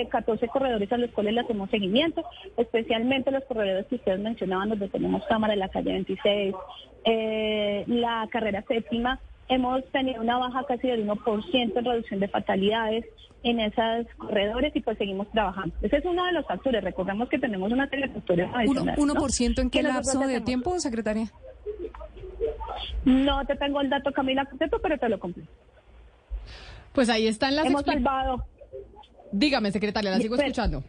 14 0.10 0.46
eh, 0.46 0.48
corredores 0.48 0.89
a 0.89 0.98
los 0.98 1.12
cuales 1.12 1.34
le 1.34 1.42
hacemos 1.42 1.70
seguimiento, 1.70 2.24
especialmente 2.56 3.30
los 3.30 3.44
corredores 3.44 3.88
que 3.88 3.96
ustedes 3.96 4.22
mencionaban, 4.22 4.70
donde 4.70 4.88
tenemos 4.88 5.22
cámara 5.25 5.51
en 5.51 5.60
la 5.60 5.68
calle 5.68 5.92
26, 5.92 6.56
eh, 7.04 7.84
la 7.88 8.25
carrera 8.32 8.63
séptima. 8.65 9.20
Hemos 9.50 9.84
tenido 9.92 10.22
una 10.22 10.38
baja 10.38 10.63
casi 10.65 10.88
del 10.88 11.06
1% 11.06 11.77
en 11.77 11.86
reducción 11.86 12.22
de 12.22 12.30
fatalidades 12.30 13.04
en 13.44 13.60
esos 13.60 14.08
corredores 14.18 14.74
y 14.74 14.80
pues 14.80 14.98
seguimos 14.98 15.30
trabajando. 15.32 15.75
Ese 15.82 15.98
es 15.98 16.06
uno 16.06 16.25
de 16.25 16.32
los 16.32 16.46
factores. 16.48 16.82
Recordemos 16.86 17.27
que 17.27 17.38
tenemos 17.38 17.70
una 17.70 17.89
telefactura 17.89 18.50
adicional. 18.54 18.96
¿1%, 18.96 19.60
en 19.60 19.70
qué 19.70 19.84
lapso 19.84 20.20
de 20.20 20.39
tiempo, 20.39 20.80
secretaria? 20.80 21.30
No 23.04 23.46
te 23.46 23.58
tengo 23.58 23.82
el 23.82 23.89
dato, 23.89 24.13
Camila, 24.13 24.48
pero 24.82 24.98
te 24.98 25.10
lo 25.10 25.20
completo. 25.20 25.51
Pues 26.96 27.10
ahí 27.10 27.28
están 27.28 27.56
las... 27.56 27.66
Hemos 27.66 27.84
salvado. 27.84 28.46
Dígame, 29.32 29.72
secretaria, 29.72 30.12
la 30.12 30.18
sigo 30.18 30.36
escuchando. 30.36 30.84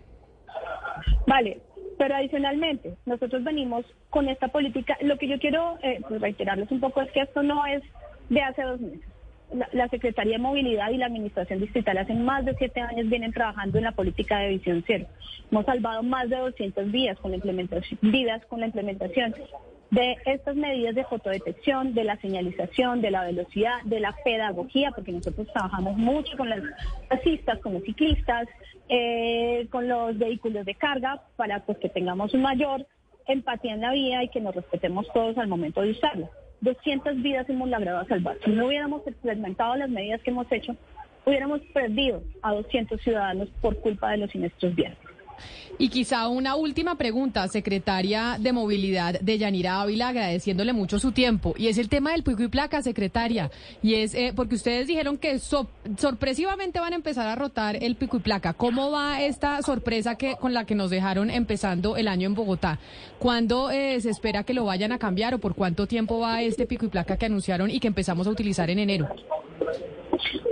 Vale, 1.26 1.60
pero 1.98 2.14
adicionalmente, 2.14 2.94
nosotros 3.04 3.42
venimos 3.42 3.84
con 4.10 4.28
esta 4.28 4.48
política. 4.48 4.96
Lo 5.02 5.18
que 5.18 5.28
yo 5.28 5.38
quiero 5.38 5.78
eh, 5.82 6.00
pues, 6.08 6.20
reiterarles 6.20 6.70
un 6.70 6.80
poco 6.80 7.02
es 7.02 7.10
que 7.10 7.20
esto 7.20 7.42
no 7.42 7.66
es 7.66 7.82
de 8.28 8.40
hace 8.40 8.62
dos 8.62 8.80
meses. 8.80 9.04
La, 9.72 9.88
Secretaría 9.88 10.34
de 10.34 10.42
Movilidad 10.42 10.90
y 10.90 10.96
la 10.96 11.06
Administración 11.06 11.60
Distrital 11.60 11.98
hace 11.98 12.14
más 12.14 12.44
de 12.44 12.56
siete 12.56 12.80
años 12.80 13.08
vienen 13.08 13.32
trabajando 13.32 13.78
en 13.78 13.84
la 13.84 13.92
política 13.92 14.38
de 14.38 14.48
visión 14.48 14.82
cero. 14.86 15.06
Hemos 15.50 15.64
salvado 15.66 16.02
más 16.02 16.28
de 16.28 16.36
200 16.36 16.90
vidas 16.90 17.16
con 17.20 17.30
la 17.30 17.36
implementación, 17.36 17.98
vidas 18.02 18.44
con 18.46 18.58
la 18.58 18.66
implementación 18.66 19.34
de 19.90 20.16
estas 20.24 20.56
medidas 20.56 20.94
de 20.94 21.04
fotodetección, 21.04 21.94
de 21.94 22.04
la 22.04 22.16
señalización, 22.16 23.00
de 23.00 23.10
la 23.10 23.24
velocidad, 23.24 23.82
de 23.84 24.00
la 24.00 24.14
pedagogía, 24.24 24.90
porque 24.90 25.12
nosotros 25.12 25.46
trabajamos 25.52 25.96
mucho 25.96 26.36
con 26.36 26.50
los 26.50 26.60
taxistas, 27.08 27.58
con 27.60 27.74
los 27.74 27.82
ciclistas, 27.84 28.48
eh, 28.88 29.66
con 29.70 29.88
los 29.88 30.18
vehículos 30.18 30.64
de 30.66 30.74
carga, 30.74 31.22
para 31.36 31.60
pues, 31.60 31.78
que 31.78 31.88
tengamos 31.88 32.34
un 32.34 32.42
mayor 32.42 32.86
empatía 33.26 33.74
en 33.74 33.80
la 33.80 33.92
vida 33.92 34.22
y 34.24 34.28
que 34.28 34.40
nos 34.40 34.54
respetemos 34.54 35.06
todos 35.12 35.38
al 35.38 35.48
momento 35.48 35.82
de 35.82 35.90
usarla. 35.90 36.28
200 36.60 37.22
vidas 37.22 37.48
hemos 37.48 37.68
logrado 37.68 38.04
salvar. 38.06 38.38
Si 38.44 38.50
no 38.50 38.66
hubiéramos 38.66 39.06
experimentado 39.06 39.76
las 39.76 39.90
medidas 39.90 40.22
que 40.22 40.30
hemos 40.30 40.50
hecho, 40.50 40.74
hubiéramos 41.24 41.60
perdido 41.72 42.22
a 42.42 42.54
200 42.54 43.00
ciudadanos 43.00 43.48
por 43.60 43.80
culpa 43.80 44.12
de 44.12 44.18
los 44.18 44.30
siniestros 44.30 44.74
viales. 44.74 44.98
Y 45.78 45.88
quizá 45.88 46.28
una 46.28 46.56
última 46.56 46.96
pregunta, 46.96 47.46
secretaria 47.48 48.36
de 48.40 48.52
Movilidad 48.52 49.20
de 49.20 49.38
Yanira 49.38 49.80
Ávila, 49.82 50.08
agradeciéndole 50.08 50.72
mucho 50.72 50.98
su 50.98 51.12
tiempo. 51.12 51.54
Y 51.56 51.68
es 51.68 51.78
el 51.78 51.88
tema 51.88 52.12
del 52.12 52.22
pico 52.22 52.42
y 52.42 52.48
placa, 52.48 52.82
secretaria. 52.82 53.50
Y 53.82 53.94
es 53.94 54.14
eh, 54.14 54.32
porque 54.34 54.54
ustedes 54.54 54.86
dijeron 54.86 55.18
que 55.18 55.38
sorpresivamente 55.38 56.80
van 56.80 56.94
a 56.94 56.96
empezar 56.96 57.26
a 57.26 57.34
rotar 57.34 57.82
el 57.82 57.96
pico 57.96 58.16
y 58.16 58.20
placa. 58.20 58.54
¿Cómo 58.54 58.90
va 58.90 59.22
esta 59.22 59.60
sorpresa 59.62 60.16
que 60.16 60.36
con 60.36 60.54
la 60.54 60.64
que 60.64 60.74
nos 60.74 60.90
dejaron 60.90 61.30
empezando 61.30 61.96
el 61.96 62.08
año 62.08 62.26
en 62.26 62.34
Bogotá? 62.34 62.78
¿Cuándo 63.18 63.70
eh, 63.70 64.00
se 64.00 64.10
espera 64.10 64.44
que 64.44 64.54
lo 64.54 64.64
vayan 64.64 64.92
a 64.92 64.98
cambiar 64.98 65.34
o 65.34 65.38
por 65.38 65.54
cuánto 65.54 65.86
tiempo 65.86 66.18
va 66.20 66.42
este 66.42 66.66
pico 66.66 66.86
y 66.86 66.88
placa 66.88 67.16
que 67.16 67.26
anunciaron 67.26 67.70
y 67.70 67.80
que 67.80 67.88
empezamos 67.88 68.26
a 68.26 68.30
utilizar 68.30 68.70
en 68.70 68.78
enero? 68.78 69.08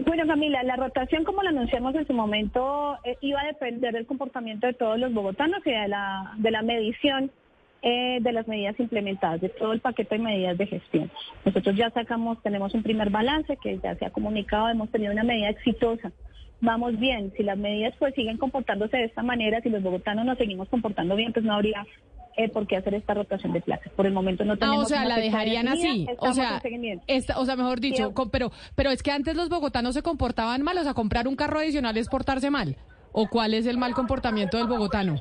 Bueno, 0.07 0.27
Camila, 0.27 0.63
la 0.63 0.77
rotación, 0.77 1.25
como 1.25 1.43
la 1.43 1.51
anunciamos 1.51 1.95
en 1.95 2.07
su 2.07 2.13
momento, 2.13 2.97
eh, 3.05 3.17
iba 3.21 3.41
a 3.41 3.47
depender 3.47 3.93
del 3.95 4.07
comportamiento 4.07 4.67
de 4.67 4.75
todos 4.75 4.99
los 4.99 5.13
bogotanos 5.13 5.61
y 5.67 5.71
de 5.71 5.89
la, 5.89 6.33
de 6.37 6.51
la 6.51 6.63
medición 6.63 7.31
eh, 7.83 8.19
de 8.23 8.33
las 8.33 8.49
medidas 8.49 8.79
implementadas, 8.81 9.41
de 9.41 9.51
todo 9.51 9.73
el 9.73 9.81
paquete 9.81 10.17
de 10.17 10.23
medidas 10.25 10.57
de 10.57 10.67
gestión. 10.67 11.11
Nosotros 11.45 11.77
ya 11.77 11.91
sacamos, 11.91 12.43
tenemos 12.43 12.73
un 12.75 12.83
primer 12.83 13.11
balance 13.11 13.59
que 13.59 13.79
ya 13.79 13.95
se 13.97 14.07
ha 14.07 14.11
comunicado, 14.11 14.71
hemos 14.71 14.91
tenido 14.91 15.13
una 15.13 15.23
medida 15.23 15.51
exitosa. 15.51 16.11
Vamos 16.61 16.99
bien, 16.99 17.33
si 17.37 17.43
las 17.43 17.59
medidas 17.59 17.95
pues 17.99 18.15
siguen 18.15 18.39
comportándose 18.39 18.97
de 18.97 19.05
esta 19.05 19.23
manera, 19.23 19.61
si 19.61 19.69
los 19.69 19.83
bogotanos 19.83 20.25
nos 20.25 20.39
seguimos 20.39 20.69
comportando 20.71 21.15
bien, 21.15 21.33
pues 21.35 21.45
no 21.45 21.53
habría 21.53 21.85
eh, 22.37 22.49
por 22.49 22.67
qué 22.67 22.76
hacer 22.76 22.95
esta 22.95 23.14
rotación 23.14 23.53
de 23.53 23.61
plazas. 23.61 23.93
Por 23.93 24.07
el 24.07 24.12
momento 24.12 24.45
no 24.45 24.57
tenemos. 24.57 24.79
Ah, 24.79 24.83
o 24.83 24.87
sea, 24.87 25.05
la 25.05 25.17
dejarían 25.17 25.69
así. 25.69 26.07
O 26.19 26.33
sea, 26.33 26.61
o 27.37 27.45
sea, 27.45 27.57
mejor 27.57 27.81
dicho, 27.81 28.12
pero, 28.31 28.50
pero 28.75 28.91
es 28.91 29.03
que 29.03 29.12
antes 29.12 29.37
los 29.37 29.49
bogotanos 29.49 29.95
se 29.95 30.03
comportaban 30.03 30.62
mal, 30.62 30.79
o 30.79 30.83
sea, 30.83 30.95
comprar 30.95 31.29
un 31.29 31.37
carro 31.37 31.61
adicional 31.61 31.97
es 31.97 32.09
portarse 32.09 32.50
mal. 32.50 32.76
¿O 33.12 33.29
cuál 33.29 33.55
es 33.55 33.67
el 33.67 33.79
mal 33.79 33.95
comportamiento 33.95 34.57
del 34.57 34.67
bogotano? 34.67 35.14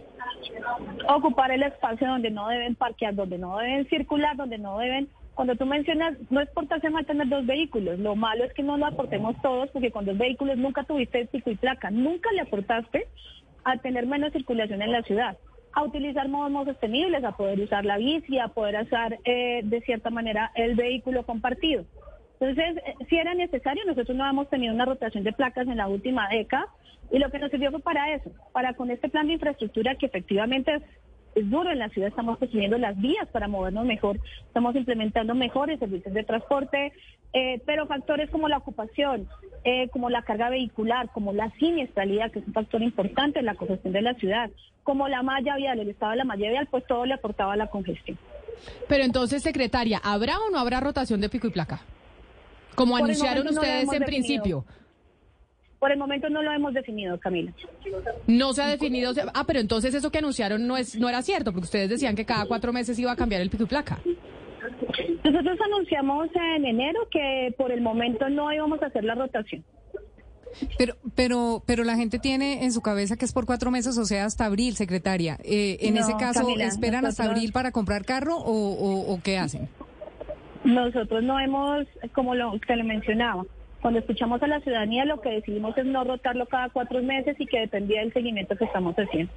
Ocupar 1.08 1.51
el 1.51 1.62
espacio 1.62 2.08
donde 2.08 2.32
no 2.32 2.48
deben 2.48 2.75
parquear, 2.75 3.13
donde 3.13 3.38
no 3.38 3.58
deben 3.58 3.88
circular, 3.89 4.36
donde 4.36 4.58
no 4.58 4.79
deben 4.79 5.10
cuando 5.36 5.55
tú 5.55 5.65
mencionas, 5.65 6.15
no 6.29 6.41
es 6.41 6.50
portarse 6.51 6.91
mal 6.91 7.08
tener 7.08 7.27
dos 7.27 7.43
vehículos, 7.48 7.98
lo 7.98 8.15
malo 8.15 8.43
es 8.43 8.53
que 8.53 8.62
no 8.62 8.77
lo 8.77 8.86
aportemos 8.86 9.36
todos, 9.41 9.67
porque 9.72 9.89
con 9.89 10.05
dos 10.05 10.15
vehículos 10.15 10.58
nunca 10.58 10.84
tuviste 10.84 11.25
pico 11.25 11.50
y 11.50 11.55
placa, 11.55 11.89
nunca 11.89 12.32
le 12.34 12.41
aportaste 12.41 13.08
a 13.63 13.77
tener 13.77 14.05
menos 14.05 14.32
circulación 14.32 14.84
en 14.84 14.91
la 14.91 15.01
ciudad 15.01 15.36
a 15.74 15.84
utilizar 15.84 16.27
modos 16.30 16.51
más 16.51 16.65
sostenibles, 16.65 17.24
a 17.24 17.36
poder 17.36 17.60
usar 17.60 17.86
la 17.86 17.98
bici, 17.98 18.39
a 18.39 18.50
poder 18.50 18.84
usar 18.84 19.20
eh, 19.25 19.62
de 19.63 19.82
cierta 19.82 20.10
manera 20.10 20.51
el 20.56 20.75
vehículo 20.75 21.25
compartido. 21.25 21.86
Entonces, 22.39 22.84
eh, 22.86 22.96
si 23.10 23.18
era 23.18 23.34
necesario, 23.34 23.84
nosotros 23.86 24.15
no 24.15 24.30
hemos 24.30 24.50
tenido 24.50 24.74
una 24.74 24.86
rotación 24.86 25.24
de 25.24 25.34
placas 25.34 25.68
en 25.68 25.77
la 25.77 25.88
última 25.88 26.27
década 26.30 26.68
y 27.12 27.20
lo 27.20 27.30
que 27.30 27.39
nos 27.39 27.51
sirvió 27.51 27.72
fue 27.72 27.80
para 27.80 28.13
eso, 28.13 28.32
para 28.51 28.74
con 28.74 28.92
este 28.92 29.10
plan 29.10 29.27
de 29.27 29.34
infraestructura 29.34 29.96
que 29.96 30.08
efectivamente 30.08 30.82
es, 31.36 31.50
duro 31.50 31.72
en 31.72 31.80
la 31.80 31.90
ciudad, 31.90 32.10
estamos 32.10 32.38
construyendo 32.38 32.78
las 32.78 33.00
vías 33.00 33.28
para 33.32 33.48
movernos 33.48 33.86
mejor, 33.86 34.20
estamos 34.46 34.75
implementando 34.75 35.36
mejores 35.36 35.80
servicios 35.80 36.13
de 36.13 36.24
transporte, 36.24 36.94
eh, 37.34 37.62
pero 37.66 37.88
factores 37.88 38.30
como 38.30 38.48
la 38.48 38.58
ocupación, 38.58 39.28
eh, 39.63 39.90
como 39.90 40.10
la 40.10 40.22
carga 40.22 40.50
vehicular, 40.50 41.10
como 41.12 41.34
la 41.34 41.50
siniestralidad, 41.52 42.32
que 42.32 42.40
es 42.40 42.48
un 42.48 42.54
factor 42.54 42.82
importante 42.82 43.40
en 43.40 43.46
la 43.46 43.56
congestión 43.56 43.94
de 43.94 44.02
la 44.02 44.13
ciudad, 44.16 44.52
como 44.84 45.08
la 45.08 45.24
malla 45.24 45.56
vial, 45.56 45.80
el 45.80 45.90
estado 45.90 46.12
de 46.12 46.18
la 46.18 46.25
malla 46.25 46.50
vial, 46.50 46.68
pues 46.70 46.86
todo 46.86 47.06
le 47.06 47.13
aportaba 47.13 47.54
a 47.54 47.58
la 47.58 47.68
congestión. 47.68 48.18
Pero 48.88 49.04
entonces, 49.04 49.42
secretaria, 49.42 50.00
¿habrá 50.04 50.38
o 50.40 50.50
no 50.52 50.60
habrá 50.60 50.80
rotación 50.80 51.22
de 51.22 51.30
pico 51.30 51.48
y 51.48 51.52
placa? 51.52 51.82
Como 52.75 52.96
anunciaron 52.98 53.48
ustedes 53.48 53.92
en 53.92 54.04
principio. 54.04 54.66
Por 55.84 55.92
el 55.92 55.98
momento 55.98 56.30
no 56.30 56.42
lo 56.42 56.50
hemos 56.54 56.74
definido, 56.74 57.20
Camila. 57.20 57.52
No 58.25 58.54
se 58.54 58.62
ha 58.62 58.68
definido. 58.68 59.12
Ah, 59.34 59.44
pero 59.46 59.60
entonces 59.60 59.94
eso 59.94 60.12
que 60.12 60.20
anunciaron 60.20 60.66
no 60.66 60.78
es 60.78 60.96
no 60.96 61.10
era 61.10 61.22
cierto, 61.22 61.52
porque 61.52 61.66
ustedes 61.66 61.90
decían 61.90 62.16
que 62.16 62.24
cada 62.24 62.46
cuatro 62.46 62.72
meses 62.72 62.98
iba 63.00 63.12
a 63.12 63.18
cambiar 63.18 63.42
el 63.42 63.50
pico 63.50 63.63
y 63.63 63.66
placa. 63.66 64.00
Nosotros 65.25 65.60
anunciamos 65.60 66.30
en 66.56 66.63
enero 66.63 67.02
que 67.12 67.54
por 67.58 67.74
el 67.74 67.82
momento 67.82 68.30
no 68.30 68.54
íbamos 68.54 68.82
a 68.82 68.86
hacer 68.86 69.04
la 69.04 69.16
rotación. 69.16 69.66
Pero, 70.78 70.96
pero, 71.16 71.62
pero 71.66 71.84
la 71.84 71.98
gente 71.98 72.18
tiene 72.18 72.63
en 72.63 72.72
su 72.72 72.82
cabeza 72.82 73.18
que 73.18 73.25
es 73.25 73.34
por 73.34 73.46
cuatro 73.46 73.70
meses, 73.70 73.98
o 73.98 74.06
sea, 74.06 74.24
hasta 74.24 74.46
abril, 74.46 74.78
secretaria. 74.78 75.38
Eh, 75.44 75.80
en 75.82 75.98
ese 75.98 76.13
caso, 76.16 76.48
¿esperan 76.60 77.06
hasta 77.06 77.25
abril 77.25 77.52
para 77.52 77.74
comprar 77.74 78.06
carro 78.06 78.38
o, 78.40 79.20
qué 79.22 79.38
hacen? 79.38 79.68
Nosotros 80.63 81.22
no 81.24 81.38
hemos, 81.42 81.86
como 82.13 82.36
lo, 82.36 82.58
te 82.66 82.74
lo 82.78 82.86
mencionaba, 82.86 83.43
cuando 83.84 84.00
escuchamos 84.00 84.41
a 84.41 84.48
la 84.48 84.62
ciudadanía 84.62 85.04
lo 85.04 85.19
que 85.19 85.30
decidimos 85.30 85.78
es 85.78 85.86
no 85.86 86.06
rotarlo 86.06 86.46
cada 86.46 86.69
cuatro 86.69 87.04
meses 87.04 87.36
y 87.38 87.46
que 87.46 87.60
dependía 87.60 88.00
del 88.00 88.13
seguimiento 88.13 88.56
que 88.56 88.63
estamos 88.63 88.96
haciendo. 88.96 89.30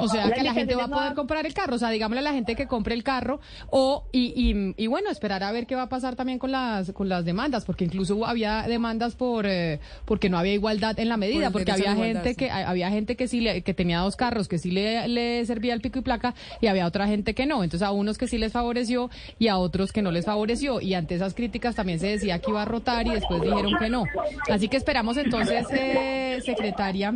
O 0.00 0.08
sea, 0.08 0.30
que 0.30 0.42
la 0.42 0.52
gente 0.52 0.74
va 0.74 0.84
a 0.84 0.88
poder 0.88 1.14
comprar 1.14 1.46
el 1.46 1.54
carro, 1.54 1.76
o 1.76 1.78
sea, 1.78 1.90
digámosle 1.90 2.20
a 2.20 2.22
la 2.22 2.32
gente 2.32 2.54
que 2.54 2.66
compre 2.66 2.94
el 2.94 3.02
carro 3.02 3.40
o 3.70 4.04
y, 4.12 4.74
y, 4.76 4.86
bueno, 4.86 5.10
esperar 5.10 5.42
a 5.42 5.52
ver 5.52 5.66
qué 5.66 5.74
va 5.74 5.82
a 5.82 5.88
pasar 5.88 6.16
también 6.16 6.38
con 6.38 6.52
las 6.52 6.92
con 6.92 7.08
las 7.08 7.24
demandas, 7.24 7.64
porque 7.64 7.84
incluso 7.84 8.26
había 8.26 8.62
demandas 8.62 9.14
por 9.14 9.46
eh, 9.46 9.80
porque 10.04 10.28
no 10.28 10.38
había 10.38 10.52
igualdad 10.52 10.98
en 10.98 11.08
la 11.08 11.16
medida, 11.16 11.50
porque 11.50 11.72
había 11.72 11.94
gente 11.94 12.34
que 12.34 12.50
había 12.50 12.90
gente 12.90 13.16
que 13.16 13.28
sí 13.28 13.40
le, 13.40 13.62
que 13.62 13.74
tenía 13.74 14.00
dos 14.00 14.16
carros 14.16 14.48
que 14.48 14.58
sí 14.58 14.70
le, 14.70 15.08
le 15.08 15.44
servía 15.46 15.74
el 15.74 15.80
pico 15.80 15.98
y 15.98 16.02
placa 16.02 16.34
y 16.60 16.66
había 16.66 16.86
otra 16.86 17.06
gente 17.06 17.34
que 17.34 17.46
no, 17.46 17.64
entonces 17.64 17.86
a 17.86 17.92
unos 17.92 18.18
que 18.18 18.26
sí 18.26 18.38
les 18.38 18.52
favoreció 18.52 19.10
y 19.38 19.48
a 19.48 19.58
otros 19.58 19.92
que 19.92 20.02
no 20.02 20.10
les 20.10 20.24
favoreció. 20.24 20.80
Y 20.80 20.94
ante 20.94 21.14
esas 21.14 21.34
críticas 21.34 21.74
también 21.74 21.98
se 21.98 22.08
decía 22.08 22.38
que 22.38 22.50
iba 22.50 22.62
a 22.62 22.64
rotar 22.64 23.06
y 23.06 23.10
después 23.10 23.40
dijeron 23.42 23.72
que 23.78 23.88
no. 23.88 24.04
Así 24.50 24.68
que 24.68 24.76
esperamos 24.76 25.16
entonces 25.16 25.66
eh, 25.70 26.40
secretaria 26.44 27.14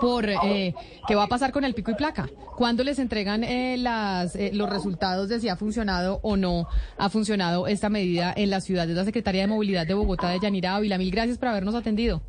por 0.00 0.28
eh, 0.28 0.74
qué 1.06 1.14
va 1.14 1.24
a 1.24 1.28
pasar 1.28 1.52
con 1.56 1.64
el 1.64 1.72
pico 1.72 1.90
y 1.90 1.94
placa. 1.94 2.28
¿Cuándo 2.54 2.84
les 2.84 2.98
entregan 2.98 3.42
eh, 3.42 3.78
las, 3.78 4.36
eh, 4.36 4.50
los 4.52 4.68
resultados 4.68 5.30
de 5.30 5.40
si 5.40 5.48
ha 5.48 5.56
funcionado 5.56 6.20
o 6.22 6.36
no 6.36 6.68
ha 6.98 7.08
funcionado 7.08 7.66
esta 7.66 7.88
medida 7.88 8.34
en 8.36 8.50
la 8.50 8.60
ciudad? 8.60 8.86
Es 8.90 8.94
la 8.94 9.06
Secretaría 9.06 9.40
de 9.40 9.46
Movilidad 9.46 9.86
de 9.86 9.94
Bogotá, 9.94 10.28
de 10.28 10.38
Yanira 10.38 10.76
Ávila. 10.76 10.98
Mil 10.98 11.10
gracias 11.10 11.38
por 11.38 11.48
habernos 11.48 11.74
atendido. 11.74 12.20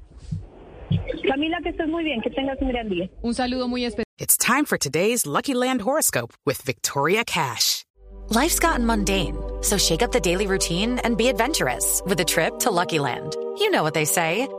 Camila, 1.27 1.57
que 1.61 1.71
estés 1.71 1.89
muy 1.89 2.05
bien, 2.05 2.21
que 2.21 2.29
tengas 2.29 2.57
un 2.61 2.69
gran 2.69 2.87
día. 2.87 3.09
Un 3.21 3.33
saludo 3.33 3.67
muy 3.67 3.83
especial. 3.83 4.05
It's 4.17 4.37
time 4.37 4.63
for 4.63 4.77
today's 4.77 5.25
Lucky 5.25 5.53
Land 5.53 5.81
horoscope 5.81 6.33
with 6.45 6.61
Victoria 6.65 7.25
Cash. 7.25 7.83
Life's 8.29 8.59
gotten 8.59 8.85
mundane, 8.85 9.35
so 9.59 9.77
shake 9.77 10.01
up 10.01 10.13
the 10.13 10.21
daily 10.21 10.47
routine 10.47 10.99
and 11.03 11.17
be 11.17 11.27
adventurous 11.27 12.01
with 12.05 12.21
a 12.21 12.25
trip 12.25 12.59
to 12.59 12.71
Lucky 12.71 12.99
Land. 12.99 13.35
You 13.57 13.69
know 13.71 13.83
what 13.83 13.93
they 13.93 14.05
say. 14.05 14.47